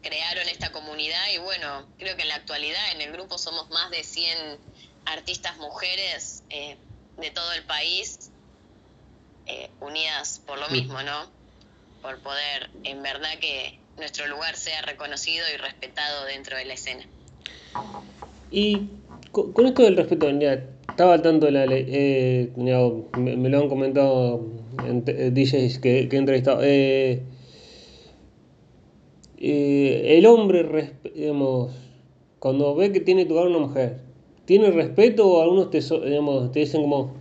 [0.02, 3.90] crearon esta comunidad y bueno, creo que en la actualidad en el grupo somos más
[3.90, 4.58] de 100
[5.04, 6.76] artistas mujeres eh,
[7.18, 8.30] de todo el país
[9.46, 11.30] eh, unidas por lo mismo, ¿no?
[12.02, 17.04] Por poder, en verdad, que nuestro lugar sea reconocido y respetado dentro de la escena.
[18.50, 18.88] Y
[19.32, 24.46] con, esto del respeto, estaba al tanto de la ley, eh, me, lo han comentado
[24.86, 26.60] en, DJs que, que, he entrevistado.
[29.40, 31.72] El hombre, digamos,
[32.38, 34.08] cuando ve que tiene que tocar una mujer,
[34.48, 37.14] ¿Tiene respeto o algunos te, digamos, te dicen como,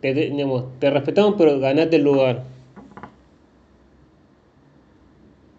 [0.00, 2.42] te, digamos, te respetamos pero ganate el lugar?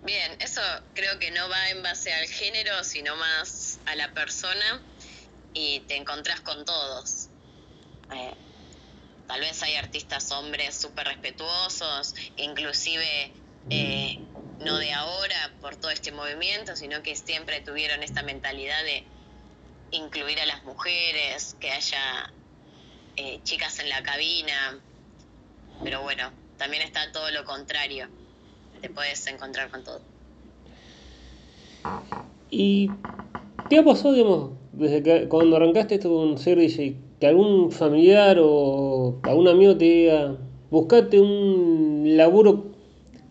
[0.02, 0.62] Bien, eso
[0.96, 4.82] creo que no va en base al género, sino más a la persona
[5.54, 7.30] y te encontrás con todos.
[8.12, 8.34] Eh,
[9.28, 13.32] tal vez hay artistas hombres súper respetuosos, inclusive
[13.70, 14.20] eh,
[14.64, 19.04] no de ahora por todo este movimiento, sino que siempre tuvieron esta mentalidad de
[19.92, 22.32] incluir a las mujeres, que haya
[23.18, 24.80] eh, chicas en la cabina,
[25.84, 28.08] pero bueno, también está todo lo contrario,
[28.82, 30.02] te puedes encontrar con todo.
[32.50, 32.90] ¿Y
[33.70, 38.38] qué ha pasado, digamos, desde que cuando arrancaste esto con ser DJ, que algún familiar
[38.42, 40.36] o algún amigo te diga,
[40.70, 42.75] buscate un laburo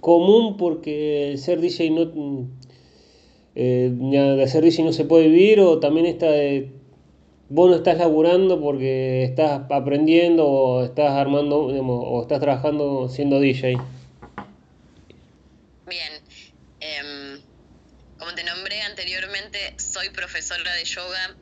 [0.04, 2.50] común porque ser DJ no
[3.54, 6.70] eh, de hacer y no se puede vivir o también está de
[7.48, 13.78] vos no estás laburando porque estás aprendiendo o estás armando o estás trabajando siendo DJ?
[15.86, 16.12] Bien,
[16.80, 17.40] em,
[18.18, 21.34] como te nombré anteriormente soy profesora de yoga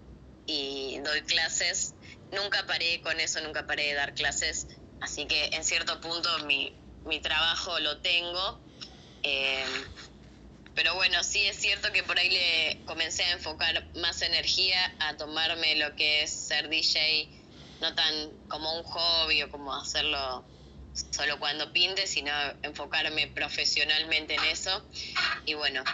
[0.47, 1.97] y doy clases.
[2.31, 4.69] Nunca paré con eso, nunca paré de dar clases.
[5.01, 6.73] Así que en cierto punto mi,
[7.05, 8.61] mi trabajo lo tengo.
[9.23, 9.65] Eh,
[10.75, 15.17] pero bueno, sí es cierto que por ahí le comencé a enfocar más energía a
[15.17, 17.29] tomarme lo que es ser DJ,
[17.81, 20.45] no tan como un hobby o como hacerlo
[21.11, 24.83] solo cuando pinte, sino enfocarme profesionalmente en eso.
[25.45, 25.85] Y bueno,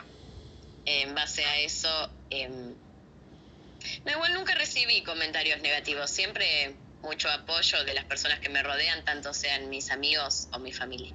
[0.84, 7.94] en base a eso, eh, no, igual nunca recibí comentarios negativos, siempre mucho apoyo de
[7.94, 11.12] las personas que me rodean, tanto sean mis amigos o mi familia.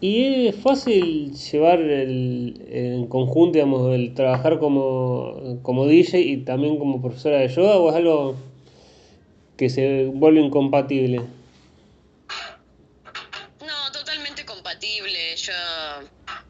[0.00, 6.78] ¿Y es fácil llevar el, en conjunto, digamos, el trabajar como, como DJ y también
[6.78, 8.36] como profesora de yoga o es algo
[9.58, 11.18] que se vuelve incompatible?
[13.60, 15.36] No, totalmente compatible.
[15.36, 15.52] Yo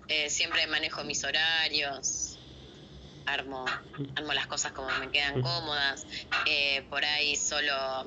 [0.06, 2.19] eh, siempre manejo mis horarios,
[3.32, 3.64] armo,
[4.16, 6.06] armo las cosas como me quedan cómodas.
[6.46, 8.04] Eh, por ahí solo,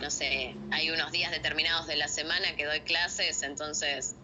[0.00, 4.16] no sé, hay unos días determinados de la semana que doy clases, entonces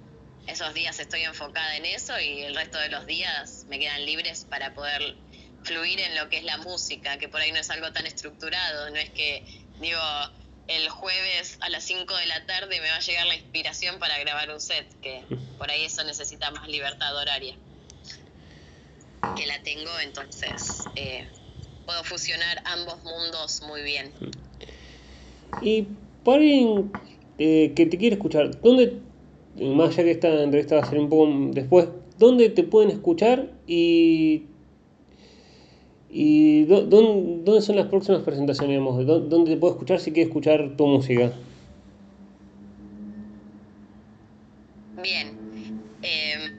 [0.46, 4.44] esos días estoy enfocada en eso y el resto de los días me quedan libres
[4.44, 5.16] para poder
[5.62, 8.90] fluir en lo que es la música, que por ahí no es algo tan estructurado,
[8.90, 9.44] no es que
[9.80, 10.00] digo
[10.68, 14.18] el jueves a las 5 de la tarde me va a llegar la inspiración para
[14.18, 15.24] grabar un set, que
[15.58, 17.56] por ahí eso necesita más libertad horaria.
[19.36, 21.26] Que la tengo, entonces eh,
[21.86, 24.12] puedo fusionar ambos mundos muy bien.
[25.60, 25.86] Y
[26.24, 26.90] para alguien
[27.38, 29.00] eh, que te quiere escuchar, ¿dónde
[29.60, 33.50] más allá que esta entrevista va a ser un poco después, ¿dónde te pueden escuchar
[33.66, 34.44] y,
[36.10, 38.78] y dónde, son las próximas presentaciones?
[38.78, 39.06] Digamos?
[39.06, 41.32] ¿Dónde te puedo escuchar si quieres escuchar tu música?
[45.02, 45.36] Bien.
[46.02, 46.51] Em,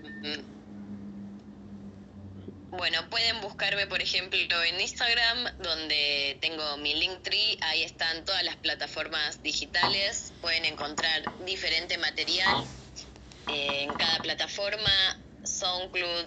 [2.83, 7.57] bueno, pueden buscarme, por ejemplo, en Instagram, donde tengo mi Linktree.
[7.61, 10.33] Ahí están todas las plataformas digitales.
[10.41, 12.65] Pueden encontrar diferente material
[13.47, 16.25] en cada plataforma, SoundCloud,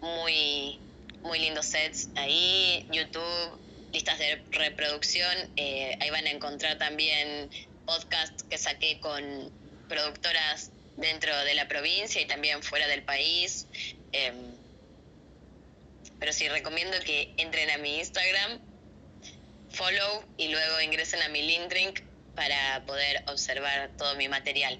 [0.00, 0.80] muy,
[1.22, 3.60] muy lindos sets ahí, YouTube,
[3.92, 7.50] listas de reproducción, eh, ahí van a encontrar también
[7.86, 9.22] podcasts que saqué con
[9.88, 13.68] productoras dentro de la provincia y también fuera del país.
[14.10, 14.57] Em,
[16.18, 18.60] pero sí, recomiendo que entren a mi Instagram,
[19.70, 22.00] follow y luego ingresen a mi link drink
[22.34, 24.78] para poder observar todo mi material.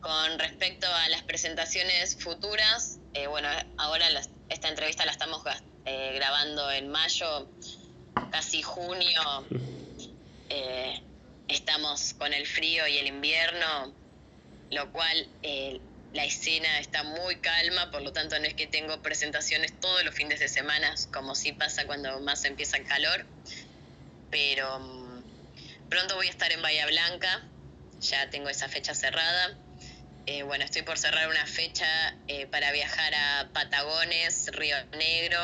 [0.00, 4.06] Con respecto a las presentaciones futuras, eh, bueno, ahora
[4.48, 5.42] esta entrevista la estamos
[5.84, 7.48] eh, grabando en mayo,
[8.30, 9.20] casi junio.
[10.48, 11.00] Eh,
[11.48, 13.92] estamos con el frío y el invierno,
[14.70, 15.28] lo cual
[16.12, 20.14] la escena está muy calma, por lo tanto no es que tengo presentaciones todos los
[20.14, 23.24] fines de semana, como sí pasa cuando más empieza el calor,
[24.30, 25.12] pero mm,
[25.92, 27.42] Pronto voy a estar en Bahía Blanca,
[28.00, 29.58] ya tengo esa fecha cerrada.
[30.24, 31.84] Eh, bueno, estoy por cerrar una fecha
[32.28, 35.38] eh, para viajar a Patagones, Río Negro.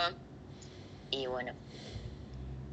[1.11, 1.53] Y bueno,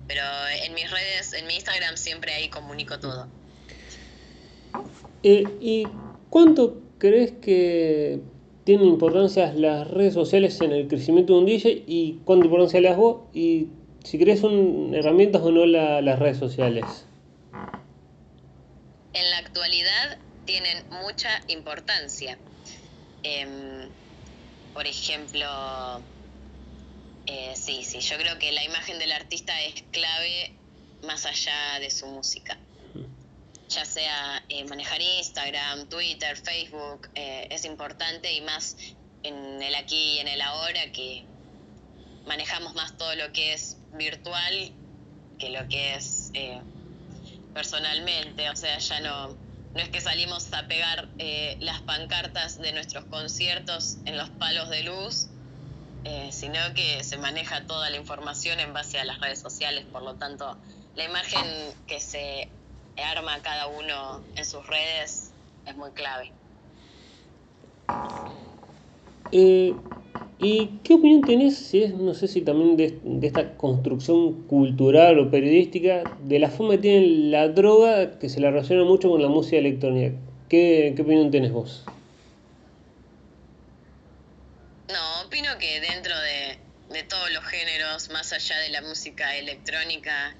[0.08, 0.22] pero
[0.64, 3.28] en mis redes, en mi Instagram siempre ahí comunico todo.
[5.24, 5.86] Eh, ¿Y
[6.30, 8.20] cuánto crees que
[8.64, 12.90] tienen importancia las redes sociales en el crecimiento de un DJ y cuánta importancia le
[12.90, 13.22] das vos?
[13.34, 13.68] Y
[14.04, 17.06] si crees son herramientas o no las redes sociales
[19.16, 22.38] en la actualidad tienen mucha importancia.
[23.24, 23.90] Em,
[24.74, 25.48] por ejemplo,
[27.26, 30.52] eh, sí, sí, yo creo que la imagen del artista es clave
[31.04, 32.58] más allá de su música.
[33.70, 38.78] Ya sea eh, manejar Instagram, Twitter, Facebook, eh, es importante y más
[39.24, 41.26] en el aquí y en el ahora que
[42.28, 44.72] manejamos más todo lo que es virtual
[45.40, 46.32] que lo que es
[47.54, 49.30] personalmente, o sea, ya no,
[49.76, 54.70] no es que salimos a pegar eh, las pancartas de nuestros conciertos en los palos
[54.70, 55.28] de luz,
[56.06, 60.02] eh, sino que se maneja toda la información en base a las redes sociales, por
[60.02, 60.58] lo tanto,
[60.96, 61.46] la imagen
[61.88, 62.48] que se
[62.98, 65.32] arma cada uno en sus redes
[65.66, 66.32] es muy clave.
[69.32, 69.74] Eh,
[70.38, 75.32] ¿Y qué opinión tenés, si es, no sé si también de, esta construcción cultural o
[75.32, 79.30] periodística, de la forma que tiene la droga que se la relaciona mucho con la
[79.30, 80.16] música electrónica?
[80.50, 81.86] ¿Qué, opinión tenés vos?
[84.90, 90.36] No, opino que dentro de, todos los géneros, más allá de la música electrónica,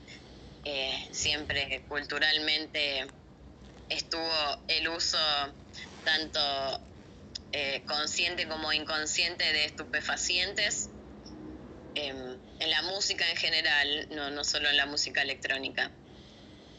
[0.68, 3.06] eh, siempre culturalmente
[3.88, 5.18] estuvo el uso
[6.04, 6.82] tanto
[7.52, 10.90] eh, consciente como inconsciente de estupefacientes.
[11.94, 15.92] em, en la música en general, no, no solo en la música electrónica.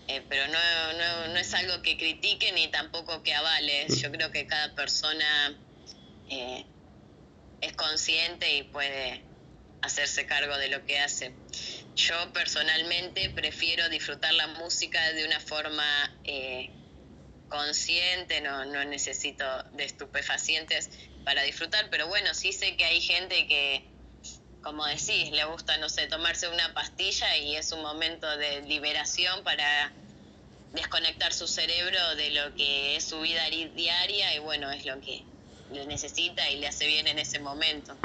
[0.09, 3.87] Eh, pero no, no, es algo que critique ni tampoco que avale.
[3.89, 5.59] Yo creo que cada persona
[6.28, 9.22] es consciente y puede
[9.80, 11.34] hacerse cargo de lo que hace.
[11.97, 16.71] Yo personalmente prefiero disfrutar la música de una forma eh,
[17.49, 20.91] consciente, no, no necesito de estupefacientes
[21.25, 23.83] para disfrutar, pero bueno, sí sé que hay gente que,
[24.61, 29.43] como decís, le gusta, no sé, tomarse una pastilla y es un momento de liberación
[29.43, 29.91] para
[30.73, 35.25] desconectar su cerebro de lo que es su vida diaria y bueno, es lo que
[35.71, 37.97] le necesita y le hace bien en ese momento.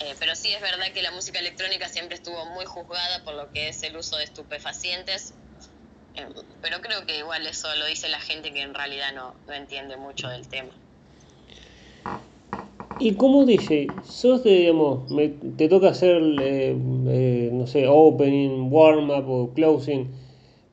[0.00, 3.50] Eh, pero sí es verdad que la música electrónica siempre estuvo muy juzgada por lo
[3.50, 5.34] que es el uso de estupefacientes,
[6.14, 6.26] eh,
[6.60, 9.96] pero creo que igual eso lo dice la gente que en realidad no, no entiende
[9.96, 10.70] mucho del tema.
[12.98, 15.10] Y como DJ, sos de, digamos,
[15.56, 20.10] te toca hacer, eh, no sé, opening, warm-up o closing,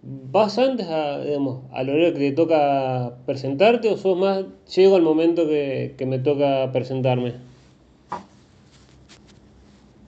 [0.01, 5.01] ¿vas antes a, digamos, al horario que te toca presentarte o sos más, llego al
[5.01, 7.52] momento que, que me toca presentarme?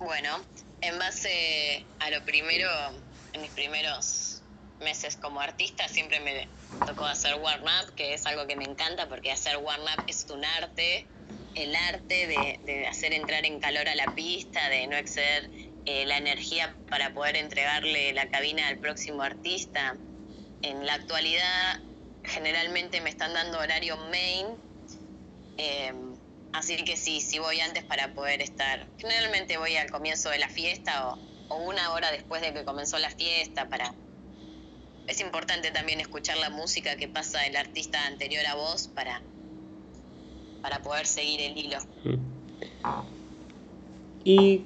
[0.06, 0.40] Bueno,
[0.82, 2.70] en base a lo primero,
[3.34, 4.44] en mis primeros
[4.80, 6.48] meses como artista siempre me
[6.86, 11.08] tocó hacer warm-up, que es algo que me encanta porque hacer warm-up es un arte,
[11.56, 15.50] el arte de, hacer entrar en calor a la pista, de no exceder
[15.88, 19.96] eh, la energía para poder entregarle la cabina al próximo artista.
[20.62, 21.80] En la actualidad
[22.24, 24.46] generalmente me están dando horario main.
[25.58, 26.15] Eh,
[26.56, 28.88] Así que sí, sí voy antes para poder estar.
[28.98, 31.18] Generalmente voy al comienzo de la fiesta
[31.50, 33.94] o, una hora después de que comenzó la fiesta para...
[35.08, 39.22] Es importante también escuchar la música que pasa el artista anterior a vos para,
[40.62, 41.78] para poder seguir el hilo.
[44.24, 44.62] Y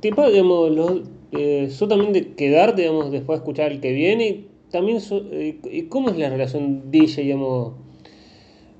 [0.00, 1.02] te digamos, los,
[1.32, 4.46] eh, también de quedarte, digamos, después de escuchar el que viene.
[4.70, 7.83] También, eh, ¿cómo es la relación DJ, digamos,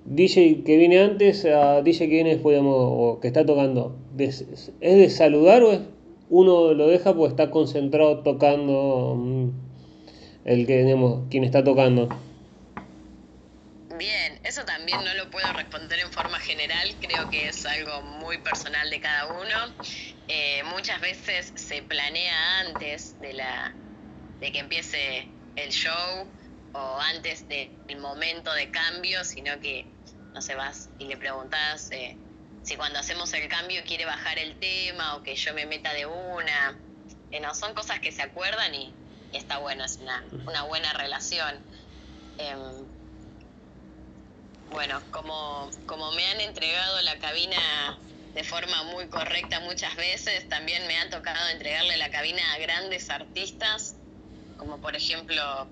[0.07, 4.47] DJ que viene antes a DJ que viene después, o que está tocando, ¿es
[4.81, 5.81] de saludar o es
[6.31, 9.51] uno lo deja porque está concentrado tocando mm,
[10.45, 12.09] el que, digamos, quien está tocando?
[13.99, 18.39] Bien, eso también no lo puedo responder en forma general, creo que es algo muy
[18.39, 19.75] personal de cada uno.
[20.29, 23.75] Eh, muchas veces se planea antes de, la,
[24.41, 26.27] de que empiece el show
[26.73, 29.87] o antes del momento de cambio, sino que
[30.35, 32.17] no sé, vas y le preguntas eh,
[32.65, 36.07] si cuando hacemos el cambio quiere bajar el tema o que yo me meta de
[36.07, 36.77] una.
[37.31, 38.93] Eh, no, son cosas que se acuerdan y,
[39.33, 41.63] está bueno, es una, buena relación.
[42.39, 42.85] Em,
[44.71, 47.99] bueno, como, como me han entregado la cabina
[48.35, 53.09] de forma muy correcta muchas veces, también me ha tocado entregarle la cabina a grandes
[53.11, 53.95] artistas,
[54.57, 55.69] como por ejemplo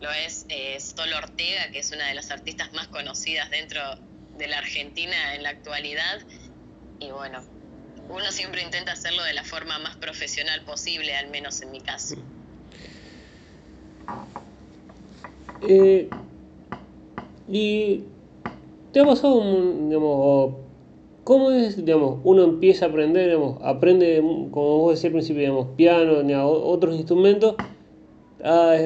[0.00, 3.80] lo es eh, Sol Ortega, que es una de las artistas más conocidas dentro
[4.36, 6.20] de la Argentina en la actualidad.
[7.00, 7.40] Y bueno,
[8.08, 12.16] uno siempre intenta hacerlo de la forma más profesional posible, al menos en mi caso.
[15.68, 16.08] Eh,
[17.48, 18.04] y
[18.92, 19.40] te ha pasado,
[19.88, 20.54] digamos,
[21.24, 24.18] ¿cómo es, digamos, uno empieza a aprender, digamos, aprende,
[24.52, 27.56] como vos decías al principio, digamos, piano, otros instrumentos,
[28.44, 28.76] a,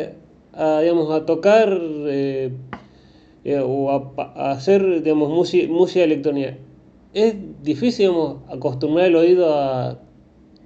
[0.53, 2.53] digamos, a tocar eh,
[3.45, 6.57] eh, o a, hacer digamos, música, electrónica.
[7.15, 9.99] Es difícil digamos, acostumbrar el oído a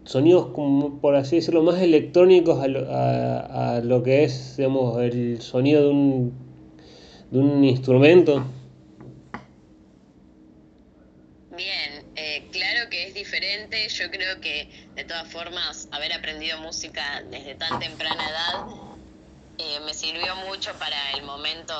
[0.04, 5.40] sonidos, como, por así decirlo, más electrónicos a lo, a, lo que es digamos, el
[5.40, 6.32] sonido de un,
[7.30, 8.44] de un instrumento.
[11.56, 13.88] Bien, eh, claro que es diferente.
[13.88, 18.85] Yo creo que de todas formas haber aprendido música desde tan temprana edad
[19.58, 21.74] eh, me sirvió mucho para el momento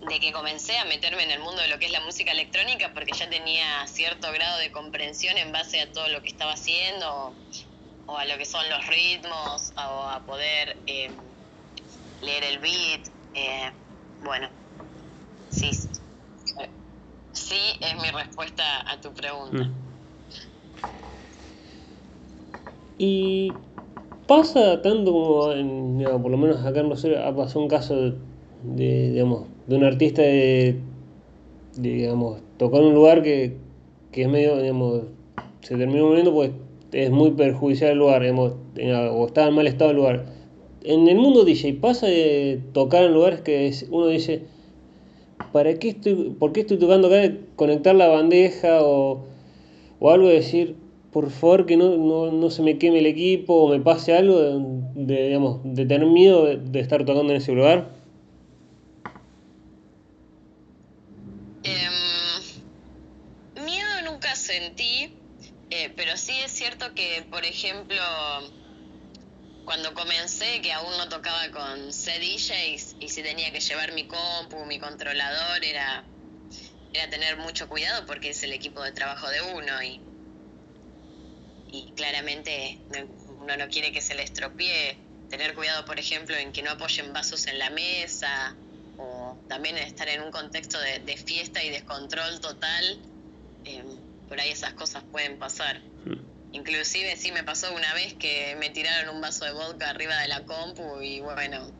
[0.00, 2.92] de que comencé a meterme en el mundo de lo que es la música electrónica
[2.94, 7.34] porque ya tenía cierto grado de comprensión en base a todo lo que estaba haciendo
[8.06, 11.10] o, a lo que son los ritmos o a poder eh,
[12.20, 13.08] leer el beat.
[13.34, 13.72] Eh,
[14.20, 14.48] bueno,
[15.50, 15.70] sí,
[17.32, 19.64] sí es mi respuesta a tu pregunta.
[19.64, 19.88] Mm.
[22.98, 23.67] Y
[24.28, 28.12] pasa tanto como, en, por lo menos acá en Rosario ha pasado un caso
[28.62, 30.76] de, digamos, de un artista de,
[31.76, 33.56] digamos, tocar un lugar que,
[34.12, 35.02] que es medio, digamos,
[35.62, 36.52] se terminó muriendo pues
[36.92, 38.54] es muy perjudicial el lugar, digamos,
[39.12, 40.26] o está en mal estado el lugar.
[40.84, 44.42] En el mundo DJ pasa de tocar en lugares que uno dice,
[45.52, 47.34] ¿para qué estoy, por qué estoy tocando acá?
[47.56, 49.26] Conectar la bandeja o
[50.00, 50.76] o algo de decir,
[51.12, 54.38] por favor que no, no, no se me queme el equipo o me pase algo
[54.94, 57.90] de, digamos, de tener miedo de, de estar tocando en ese lugar?
[61.64, 65.14] Em, miedo nunca sentí,
[65.70, 68.02] eh, pero sí es cierto que, por ejemplo,
[69.64, 74.64] cuando comencé, que aún no tocaba con C-DJs y si tenía que llevar mi compu,
[74.66, 76.04] mi controlador, era,
[76.92, 80.00] era tener mucho cuidado porque es el equipo de trabajo de uno y,
[81.70, 83.08] y claramente no-
[83.40, 84.98] uno no quiere que se le estropee.
[85.28, 88.56] Tener cuidado, por ejemplo, en que no apoyen vasos en la mesa
[88.96, 93.00] o también estar en un contexto de, de fiesta y descontrol total.
[93.64, 93.84] eh,
[94.26, 95.82] por ahí esas cosas pueden pasar.
[96.52, 100.28] Inclusive sí me pasó una vez que me tiraron un vaso de vodka arriba de
[100.28, 101.70] la compu y bueno,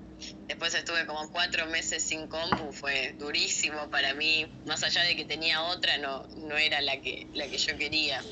[0.47, 5.25] después estuve como cuatro meses sin compu, fue durísimo para mí, más allá de que
[5.25, 8.23] tenía otra, no, no era la que, la que yo quería.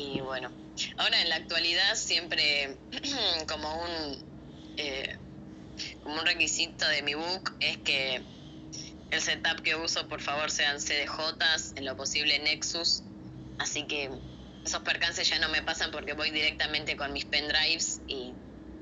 [0.00, 0.50] Y bueno,
[0.96, 2.78] ahora en la actualidad siempre
[3.48, 4.24] como un,
[4.78, 5.18] eh,
[6.02, 8.22] como un requisito de mi book es que
[9.10, 13.02] el setup que uso por favor sean CDJs, en lo posible Nexus,
[13.58, 14.10] así que
[14.64, 18.32] esos percances ya no me pasan porque voy directamente con mis pendrives y,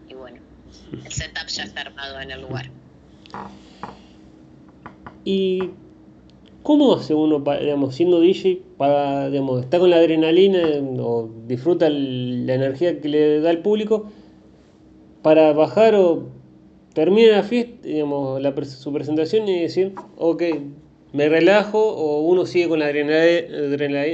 [0.07, 0.41] y bueno,
[1.05, 2.71] el setup ya está armado en el lugar.
[5.25, 5.73] ¿Y
[6.63, 10.61] cómo hace uno, digamos, siendo DJ, para, digamos, está con la adrenalina
[11.01, 14.11] o disfruta la energía que le da el público
[15.23, 16.25] para bajar o
[16.93, 20.43] termina la fiesta, digamos, la, su presentación y decir, ok,
[21.13, 24.13] me relajo o uno sigue con la adrenalina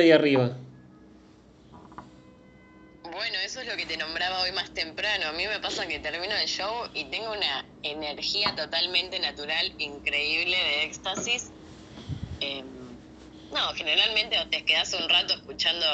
[0.00, 0.56] ahí arriba?
[3.76, 5.28] Que te nombraba hoy más temprano.
[5.28, 10.56] A mí me pasa que termino el show y tengo una energía totalmente natural, increíble
[10.56, 11.52] de éxtasis.
[12.40, 15.86] Eh, no, generalmente te quedas un rato escuchando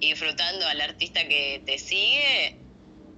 [0.00, 2.58] y disfrutando al artista que te sigue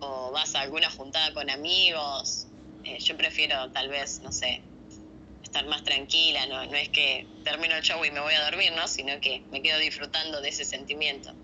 [0.00, 2.46] o vas a alguna juntada con amigos.
[2.84, 4.62] Eh, yo prefiero tal vez, no sé,
[5.42, 8.72] estar más tranquila, no, no es que termino el show y me voy a dormir,
[8.72, 8.86] ¿no?
[8.86, 11.34] Sino que me quedo disfrutando de ese sentimiento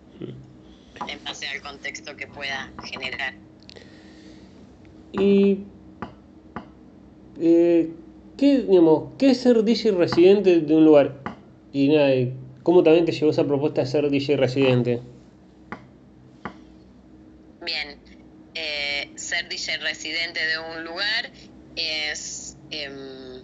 [1.08, 3.34] en base al contexto que pueda generar.
[5.12, 5.58] Y
[7.40, 7.90] eh,
[8.36, 11.14] ¿qué, digamos, ¿qué es ser DJ residente de un lugar?
[11.72, 12.10] Y nada,
[12.62, 15.00] ¿cómo también te llevó esa propuesta de ser DJ residente?
[17.64, 17.98] Bien,
[18.54, 21.30] eh, ser DJ residente de un lugar
[21.76, 23.42] es, em,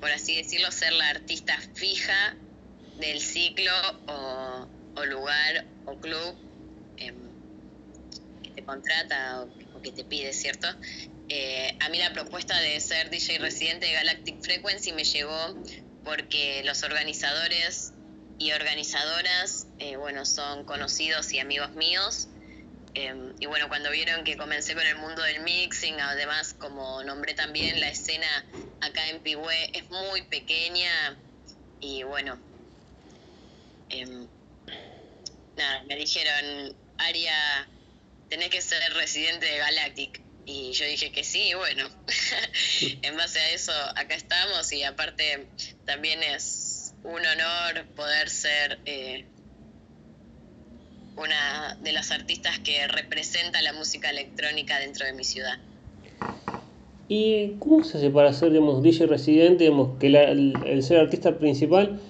[0.00, 2.36] por así decirlo, ser la artista fija
[3.00, 3.72] del ciclo
[4.06, 6.34] o, o lugar o club
[6.96, 7.14] em,
[8.42, 10.68] que te contrata o, que te pide, ¿cierto?
[11.28, 15.56] Eh, a mí la propuesta de ser DJ residente de Galactic Frequency me llegó
[16.04, 17.92] porque los organizadores
[18.38, 22.28] y organizadoras, eh, bueno, son conocidos y amigos míos.
[22.94, 27.34] Eh, y bueno, cuando vieron que comencé con el mundo del mixing, además, como nombré
[27.34, 28.26] también, la escena
[28.80, 31.16] acá en Pigüé es muy pequeña.
[31.80, 32.38] Y bueno,
[33.88, 34.26] em,
[35.56, 37.68] nada, me dijeron, Aria,
[38.28, 40.20] tenés que ser residente de Galactic.
[40.44, 41.88] Y yo dije que sí, y bueno,
[43.02, 45.46] en base a eso acá estamos y aparte
[45.84, 49.24] también es un honor poder ser eh,
[51.16, 55.58] una de las artistas que representa la música electrónica dentro de mi ciudad.
[57.08, 62.00] ¿Y cómo se hace para ser, digamos, DJ residente, digamos, que el, ser artista principal,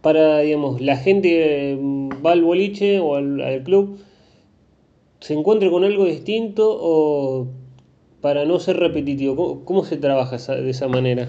[0.00, 4.00] para, digamos, la gente mm, va al boliche o al club,
[5.20, 7.48] se encuentre con algo distinto o
[8.20, 9.36] para no ser repetitivo?
[9.36, 11.28] ¿Cómo, cómo se trabaja de esa manera?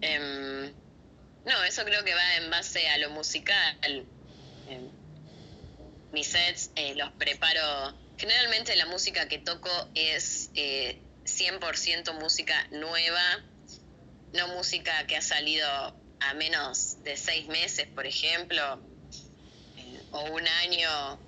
[0.00, 0.72] Em,
[1.44, 4.04] no, eso creo que va en base a lo musical.
[4.68, 4.88] Em,
[6.12, 7.94] mis sets eh, los preparo.
[8.18, 13.22] Generalmente la música que toco es eh, 100% música nueva,
[14.34, 15.66] no música que ha salido
[16.20, 18.80] a menos de seis meses, por ejemplo,
[20.10, 21.18] o un año.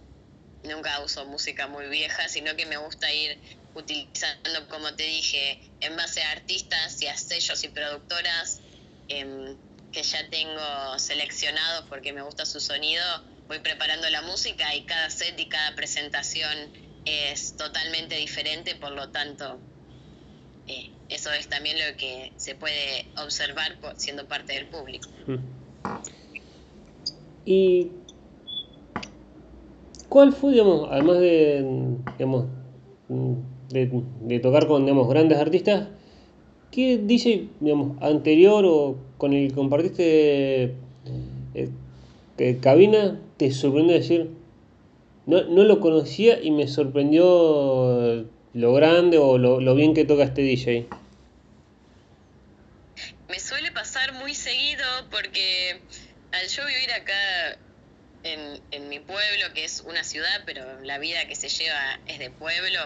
[0.65, 3.39] Nunca uso música muy vieja, sino que me gusta ir
[3.75, 8.61] utilizando, como te dije, en base a artistas y a sellos y productoras
[9.09, 9.57] em,
[9.93, 13.05] que ya tengo seleccionados porque me gusta su sonido,
[13.47, 16.73] voy preparando la música y cada set y cada presentación
[17.05, 19.61] es totalmente diferente, por lo tanto,
[20.67, 25.09] eh, eso es también lo que se puede observar siendo parte del público.
[27.45, 27.91] ¿Y
[30.09, 31.65] cuál fue, digamos, además de,
[32.19, 32.47] digamos,
[33.71, 35.89] de, tocar con, digamos, grandes artistas,
[36.71, 40.75] ¿qué DJ, digamos, anterior o con el que compartiste
[41.55, 44.31] eh, cabina te sorprendió decir,
[45.27, 50.25] no, no lo conocía y me sorprendió lo grande o lo, lo bien que toca
[50.25, 50.87] este DJ?
[53.29, 55.81] Me suele pasar muy seguido porque
[56.33, 57.59] al yo vivir acá
[58.25, 62.19] en, en, mi pueblo, que es una ciudad, pero la vida que se lleva es
[62.19, 62.81] de pueblo,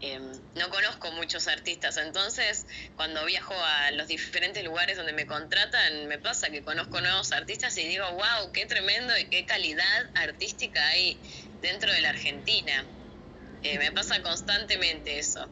[0.00, 1.96] em, no conozco muchos artistas.
[1.96, 7.32] Entonces, cuando viajo a los diferentes lugares donde me contratan, me pasa que conozco nuevos
[7.32, 11.18] artistas y digo, wow, qué tremendo y qué calidad artística hay
[11.62, 12.84] dentro de la Argentina.
[13.62, 15.48] Eh, me pasa constantemente eso.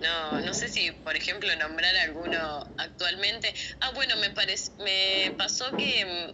[0.00, 3.52] No, no sé si, por ejemplo, nombrar alguno actualmente.
[3.80, 6.32] Ah, bueno, me, parece, me pasó que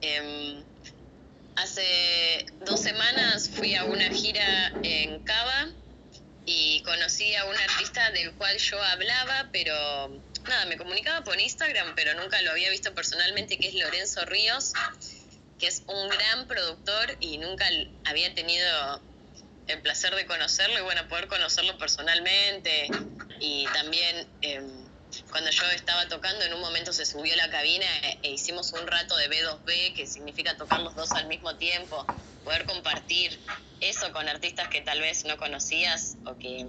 [0.00, 0.64] eh,
[1.56, 5.68] hace dos semanas fui a una gira en Cava
[6.44, 10.08] y conocí a un artista del cual yo hablaba, pero
[10.44, 14.72] nada, me comunicaba por Instagram, pero nunca lo había visto personalmente, que es Lorenzo Ríos,
[15.58, 17.66] que es un gran productor y nunca
[18.04, 19.02] había tenido
[19.66, 22.88] el placer de conocerlo y bueno, poder conocerlo personalmente
[23.40, 24.85] y también em,
[25.30, 28.72] cuando yo estaba tocando en un momento se subió a la cabina e, e, hicimos
[28.72, 32.04] un rato de B2B que significa tocar los dos al mismo tiempo,
[32.44, 33.38] poder compartir
[33.80, 36.66] eso con artistas que tal vez no conocías o que,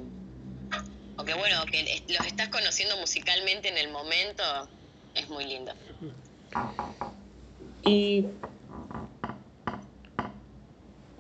[1.18, 4.44] o que bueno, que los estás conociendo musicalmente en el momento,
[5.16, 5.74] es muy lindo.
[7.84, 8.26] Y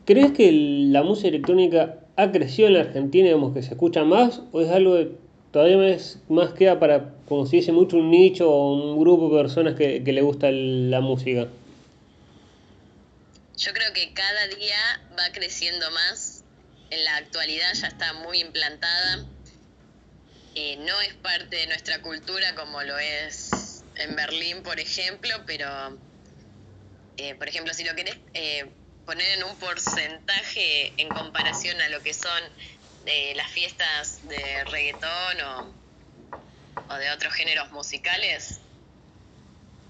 [0.07, 4.41] ¿Crees que la música electrónica ha crecido en la Argentina, digamos, que se escucha más?
[4.53, 5.11] ¿O es algo que
[5.51, 9.43] todavía más, más queda para, como si dice mucho, un nicho o un grupo de
[9.43, 11.47] personas que, le gusta la música?
[13.57, 14.77] Yo creo que cada día
[15.17, 16.43] va creciendo más.
[16.89, 19.25] En la actualidad ya está muy implantada.
[20.55, 25.97] Eh, no es parte de nuestra cultura como lo es en Berlín, por ejemplo, pero,
[27.17, 28.69] eh, por ejemplo, si lo querés eh,
[29.05, 32.43] poner en un porcentaje en comparación a lo que son
[33.07, 35.71] de las fiestas de reggaetón
[36.89, 38.59] o, de otros géneros musicales,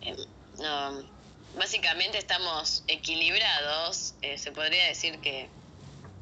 [0.02, 0.16] eh,
[0.60, 1.04] no,
[1.56, 5.50] básicamente estamos equilibrados, eh, se podría decir que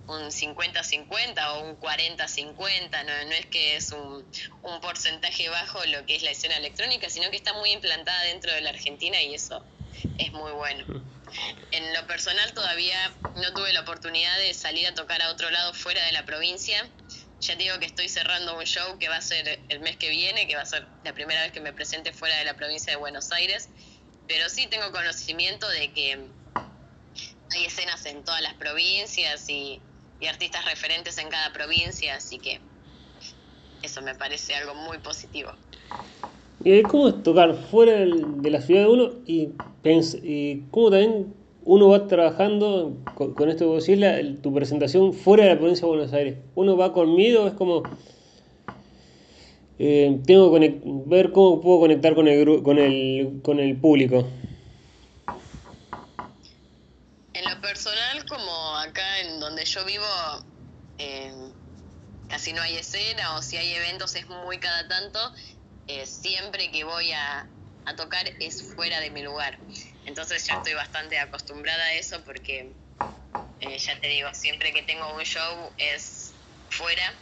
[0.07, 4.25] un 50-50 o un 40-50, no, no es que es un,
[4.63, 8.53] un porcentaje bajo lo que es la escena electrónica, sino que está muy implantada dentro
[8.53, 9.65] de la Argentina y eso
[10.17, 10.85] es muy bueno.
[11.71, 12.97] En lo personal todavía
[13.35, 16.89] no tuve la oportunidad de salir a tocar a otro lado fuera de la provincia.
[17.41, 20.47] Ya digo que estoy cerrando un show que va a ser el mes que viene,
[20.47, 22.97] que va a ser la primera vez que me presente fuera de la provincia de
[22.97, 23.69] Buenos Aires.
[24.27, 26.31] Pero sí tengo conocimiento de que
[27.51, 29.81] hay escenas en todas las provincias y,
[30.19, 32.61] y artistas referentes en cada provincia, así que
[33.81, 35.55] eso me parece algo muy positivo.
[36.65, 39.49] ¿Y cómo es tocar fuera de la ciudad de uno y,
[40.23, 41.31] y cómo también
[41.63, 45.95] uno va trabajando con, esto que decís, la, tu presentación fuera de la provincia de
[45.95, 46.39] Buenos Aires?
[46.55, 47.47] ¿Uno va con miedo?
[47.47, 47.83] Es como...
[49.77, 54.27] Eh, tengo que ver cómo puedo conectar con el, con el, con el público.
[57.33, 60.03] En lo personal, como acá en donde yo vivo,
[60.97, 61.31] eh,
[62.27, 65.19] casi no hay escena o si hay eventos es muy cada tanto
[65.87, 67.47] eh, siempre que voy a,
[67.95, 69.59] tocar es fuera de mi lugar.
[70.05, 72.71] Entonces ya estoy bastante acostumbrada a eso porque,
[73.59, 76.33] eh, ya te digo, siempre que tengo un show es
[76.69, 77.13] fuera.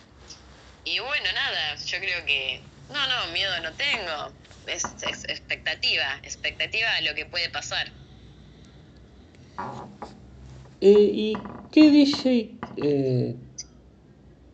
[0.86, 4.34] Y bueno, nada, yo creo que, no, no, miedo no tengo.
[4.66, 4.86] Es,
[5.28, 7.92] expectativa, expectativa a lo que puede pasar.
[10.80, 11.38] Eh, ¿Y
[11.72, 13.44] qué DJ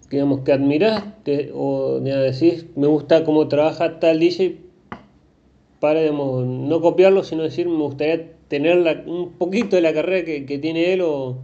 [0.10, 4.58] digamos, que admiraste o decís, me gusta cómo trabaja tal DJ
[5.80, 10.58] para, digamos, no copiarlo, sino decir, me gustaría tener un poquito de la carrera que,
[10.58, 11.38] tiene él o,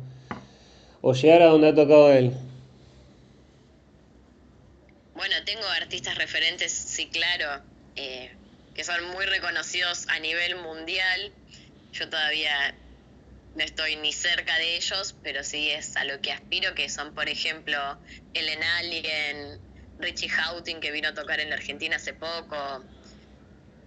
[1.14, 2.34] llegar a donde ha tocado él?
[5.16, 7.62] Bueno, tengo artistas referentes, sí, claro,
[7.96, 8.32] eh,
[8.74, 11.32] que son muy reconocidos a nivel mundial.
[11.94, 12.76] Yo todavía
[13.56, 17.14] no estoy ni cerca de ellos, pero sí es a lo que aspiro, que son,
[17.14, 17.78] por ejemplo,
[18.34, 19.60] Ellen Allen,
[19.98, 22.84] Richie Houghton, que vino a tocar en la Argentina hace poco,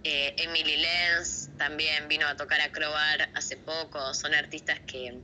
[0.03, 5.19] eh, Emily Lenz también vino a tocar a Crobar hace poco, son artistas que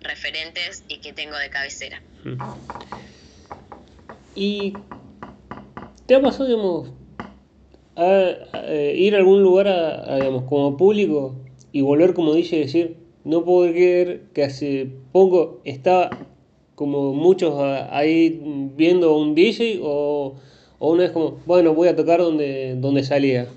[0.00, 2.02] referentes y que tengo de cabecera.
[4.34, 4.74] ¿Y
[6.06, 6.90] te ha pasado, digamos,
[7.96, 8.34] a,
[8.94, 9.66] ir a algún lugar
[10.16, 11.40] digamos, como público
[11.72, 16.10] y volver como dice decir, no puedo creer que hace poco estaba
[16.76, 17.54] como muchos
[17.90, 18.38] ahí
[18.76, 20.40] viendo un DJ o,
[20.78, 23.48] O uno es como, bueno, voy a tocar donde, donde salía.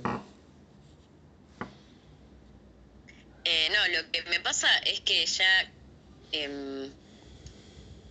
[3.46, 5.72] Eh, no, lo que me pasa es que ya,
[6.32, 6.90] em,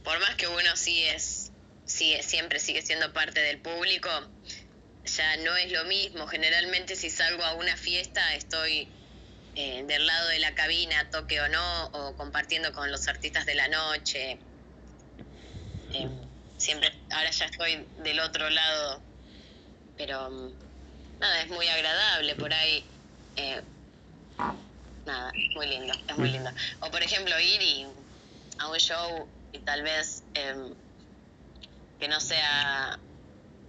[0.05, 1.51] por más que uno sí es,
[1.87, 4.11] sigue, siempre sigue siendo parte del público,
[5.05, 6.29] ya no es lo mismo.
[6.29, 8.89] Generalmente si salgo a una fiesta estoy
[9.61, 13.57] eh, del lado de la cabina, toque o no, o compartiendo con los artistas de
[13.57, 14.39] la noche.
[15.93, 16.09] Eh,
[16.57, 19.03] siempre, ahora ya estoy del otro lado,
[19.97, 20.53] pero mm,
[21.19, 22.85] nada, es muy agradable por ahí.
[23.35, 23.61] Eh,
[25.05, 26.51] nada, muy lindo, es muy lindo.
[26.79, 27.87] O por ejemplo, ir y
[28.59, 30.73] a un show y tal vez em,
[31.99, 32.97] que no sea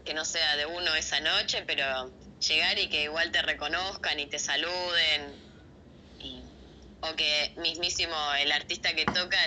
[0.06, 2.12] que no sea de uno esa noche, pero
[2.48, 5.49] llegar y que igual te reconozcan y te saluden.
[7.02, 9.38] O que mismísimo el artista que toca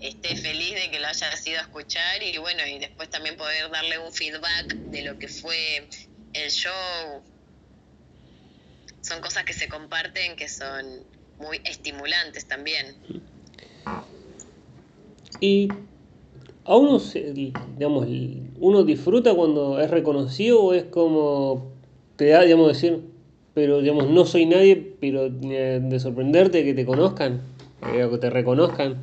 [0.00, 3.70] esté feliz de que lo haya ido a escuchar y bueno, y después también poder
[3.70, 5.88] darle un feedback de lo que fue
[6.32, 7.22] el show.
[9.02, 11.04] Son cosas que se comparten que son
[11.38, 12.96] muy estimulantes también.
[15.40, 15.68] Y
[16.64, 18.06] a uno, digamos,
[18.58, 21.72] uno disfruta cuando es reconocido o es como
[22.16, 23.00] te da, digamos, decir,
[23.54, 27.42] pero digamos, no soy nadie, pero eh, de sorprenderte que te conozcan,
[27.82, 29.02] eh, que te reconozcan.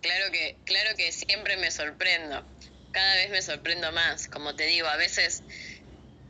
[0.00, 2.44] Claro que, claro que siempre me sorprendo,
[2.90, 5.44] cada vez me sorprendo más, como te digo, a veces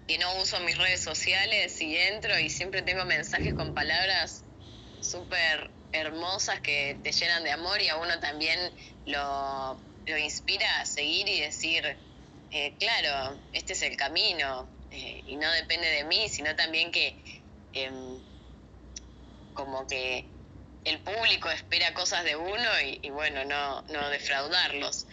[0.07, 4.45] que no uso mis redes sociales y entro y siempre tengo mensajes con palabras
[5.01, 8.59] súper hermosas que te llenan de amor y a uno también
[9.07, 11.97] lo, lo inspira a seguir y decir,
[12.51, 17.17] eh, claro, este es el camino eh, y no depende de mí, sino también que
[17.73, 18.21] em,
[19.55, 20.25] como que
[20.85, 22.71] el público espera cosas de uno
[23.03, 25.07] y, bueno, no, no defraudarlos.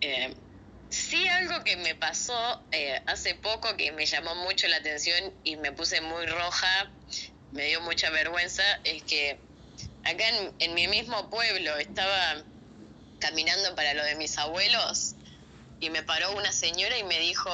[0.00, 0.34] Eh,
[0.90, 2.62] sí algo que me pasó
[3.06, 6.90] hace poco que me llamó mucho la atención y me puse muy roja,
[7.52, 9.38] me dio mucha vergüenza, es que
[10.04, 10.24] acá
[10.58, 12.42] en, mi mismo pueblo estaba
[13.20, 15.14] caminando para lo de mis abuelos
[15.80, 17.50] y me paró una señora y me dijo,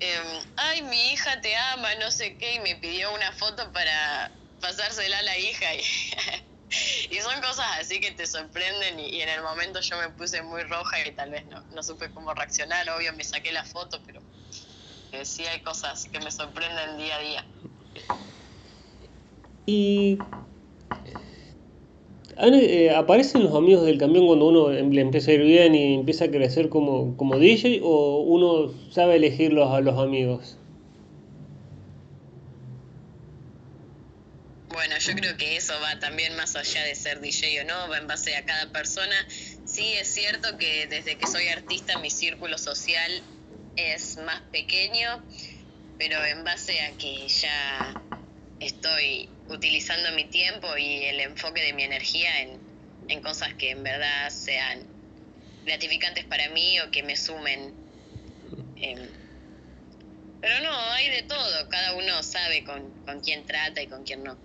[0.00, 4.32] em, ay, mi hija te ama, no sé qué, y me pidió una foto para
[4.60, 5.74] pasársela a la hija.
[5.74, 5.82] Y,
[7.22, 11.06] son cosas así que te sorprenden y, en el momento yo me puse muy roja
[11.06, 14.22] y tal vez no, no supe cómo reaccionar, obvio me saqué la foto, pero
[15.12, 17.46] eh, sí hay cosas que me sorprenden día a día.
[19.66, 20.28] Y
[22.40, 26.26] eh, ¿Aparecen los amigos del camión cuando uno le empieza a ir bien y empieza
[26.26, 30.56] a crecer como, como DJ o uno sabe elegir a los amigos?
[34.68, 37.98] Bueno, yo creo que eso va también más allá de ser DJ o no, va
[37.98, 39.16] en base a cada persona.
[39.64, 43.10] Sí, es cierto que desde que soy artista mi círculo social
[43.74, 45.22] es más pequeño,
[45.98, 48.00] pero en base a que ya
[48.60, 52.50] estoy utilizando mi tiempo y el enfoque de mi energía en,
[53.08, 54.80] en cosas que en verdad sean
[55.64, 57.72] gratificantes para mí o que me sumen.
[58.76, 58.98] Em,
[60.40, 64.22] pero no, hay de todo, cada uno sabe con, con quién trata y con quién
[64.22, 64.36] no.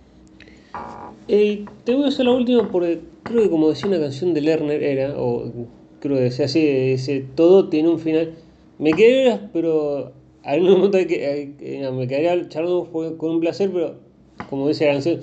[1.28, 4.40] Eh, te voy a hacer la última porque creo que como decía una canción de
[4.40, 5.68] Lerner era, o
[6.00, 8.34] creo que decía así, dice, todo tiene un final.
[8.78, 14.03] Me quedé, pero a un momento hay que, me quedaría charlando con un placer, pero
[14.50, 15.20] como dice la canción,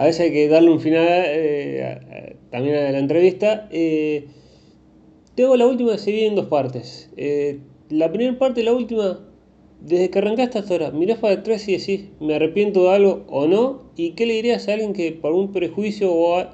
[0.00, 3.68] a veces hay que darle un final eh, también a la entrevista.
[3.70, 4.28] Eh,
[5.34, 7.10] tengo la última se en dos partes.
[7.18, 7.58] Eh,
[7.90, 9.20] la primera parte la última,
[9.82, 13.46] desde que arrancaste hasta ahora, mirás para atrás y decís, me arrepiento de algo o
[13.46, 16.46] no, y qué le dirías a alguien que por un prejuicio o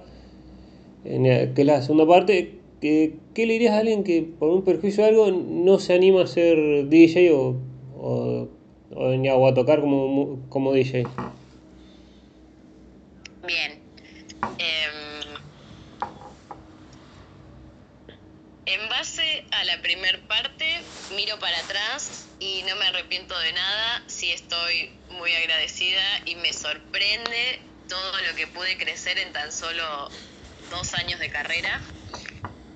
[1.05, 1.22] en
[1.55, 5.07] que es la segunda parte, ¿qué le dirías a alguien que por un prejuicio o
[5.07, 7.55] algo no se anima a ser DJ o,
[7.97, 8.49] o,
[8.93, 11.05] o a tocar como, como DJ?
[13.47, 13.78] Bien.
[14.59, 15.36] Em,
[18.66, 24.03] en base a la primer parte, miro para atrás y no me arrepiento de nada.
[24.09, 30.11] Sí estoy muy agradecida y me sorprende todo lo que pude crecer en tan solo
[30.68, 31.80] dos años de carrera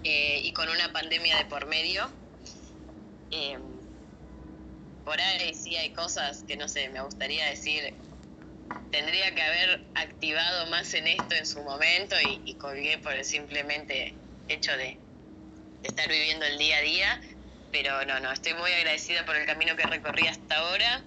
[0.04, 2.08] eh, y con una pandemia de por medio.
[3.32, 3.60] Em,
[5.04, 8.09] por ahí sí hay cosas que no sé, me gustaría decir
[8.90, 14.14] tendría que haber activado más en esto en su momento y, colgué por el simplemente
[14.48, 14.98] hecho de,
[15.82, 17.20] estar viviendo el día a día.
[17.72, 21.04] Pero no, no, estoy muy agradecida por el camino que recorrí hasta ahora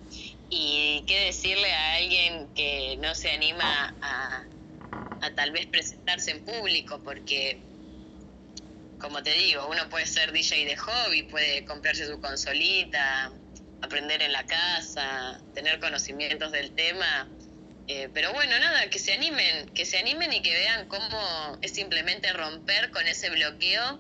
[0.49, 4.45] y qué decirle a alguien que no se anima a
[5.35, 7.59] tal vez presentarse en público porque
[9.03, 13.33] como te digo, uno puede ser DJ de hobby, puede comprarse su consolita,
[13.81, 17.27] aprender en la casa, tener conocimientos del tema.
[17.87, 21.73] Eh, pero bueno, nada, que se animen, que se animen y que vean cómo es
[21.73, 23.99] simplemente romper con ese bloqueo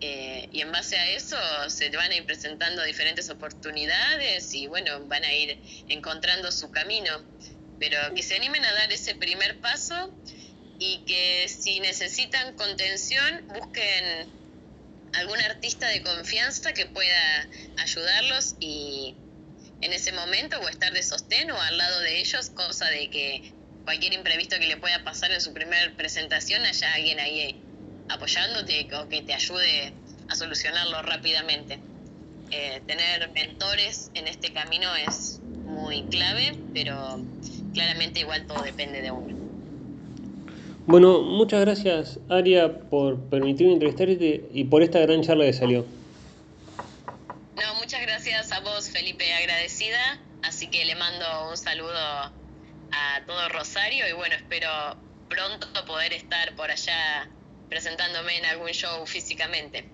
[0.00, 1.36] eh, y en base a eso
[1.68, 5.58] se van a ir presentando diferentes oportunidades y bueno, van a ir
[5.88, 7.24] encontrando su camino.
[7.78, 10.12] Pero que se animen a dar ese primer paso
[10.78, 14.28] y que si necesitan contención busquen
[15.14, 17.48] algún artista de confianza que pueda
[17.78, 19.14] ayudarlos y
[19.84, 23.52] en ese momento o estar de sostén o al lado de ellos, cosa de que
[23.84, 27.54] cualquier imprevisto que le pueda pasar en su primera presentación haya alguien ahí
[28.08, 29.92] apoyándote o que te ayude
[30.28, 31.78] a solucionarlo rápidamente.
[32.50, 37.20] Eh, tener mentores en este camino es muy clave, pero
[37.74, 39.34] claramente igual todo depende de uno.
[40.86, 45.84] Bueno, muchas gracias Aria por permitirme entrevistarte y por esta gran charla que salió.
[47.56, 53.48] No, muchas gracias a vos Felipe, agradecida, así que le mando un saludo a todo
[53.48, 54.68] Rosario y bueno, espero
[55.28, 57.28] pronto poder estar por allá
[57.68, 59.93] presentándome en algún show físicamente.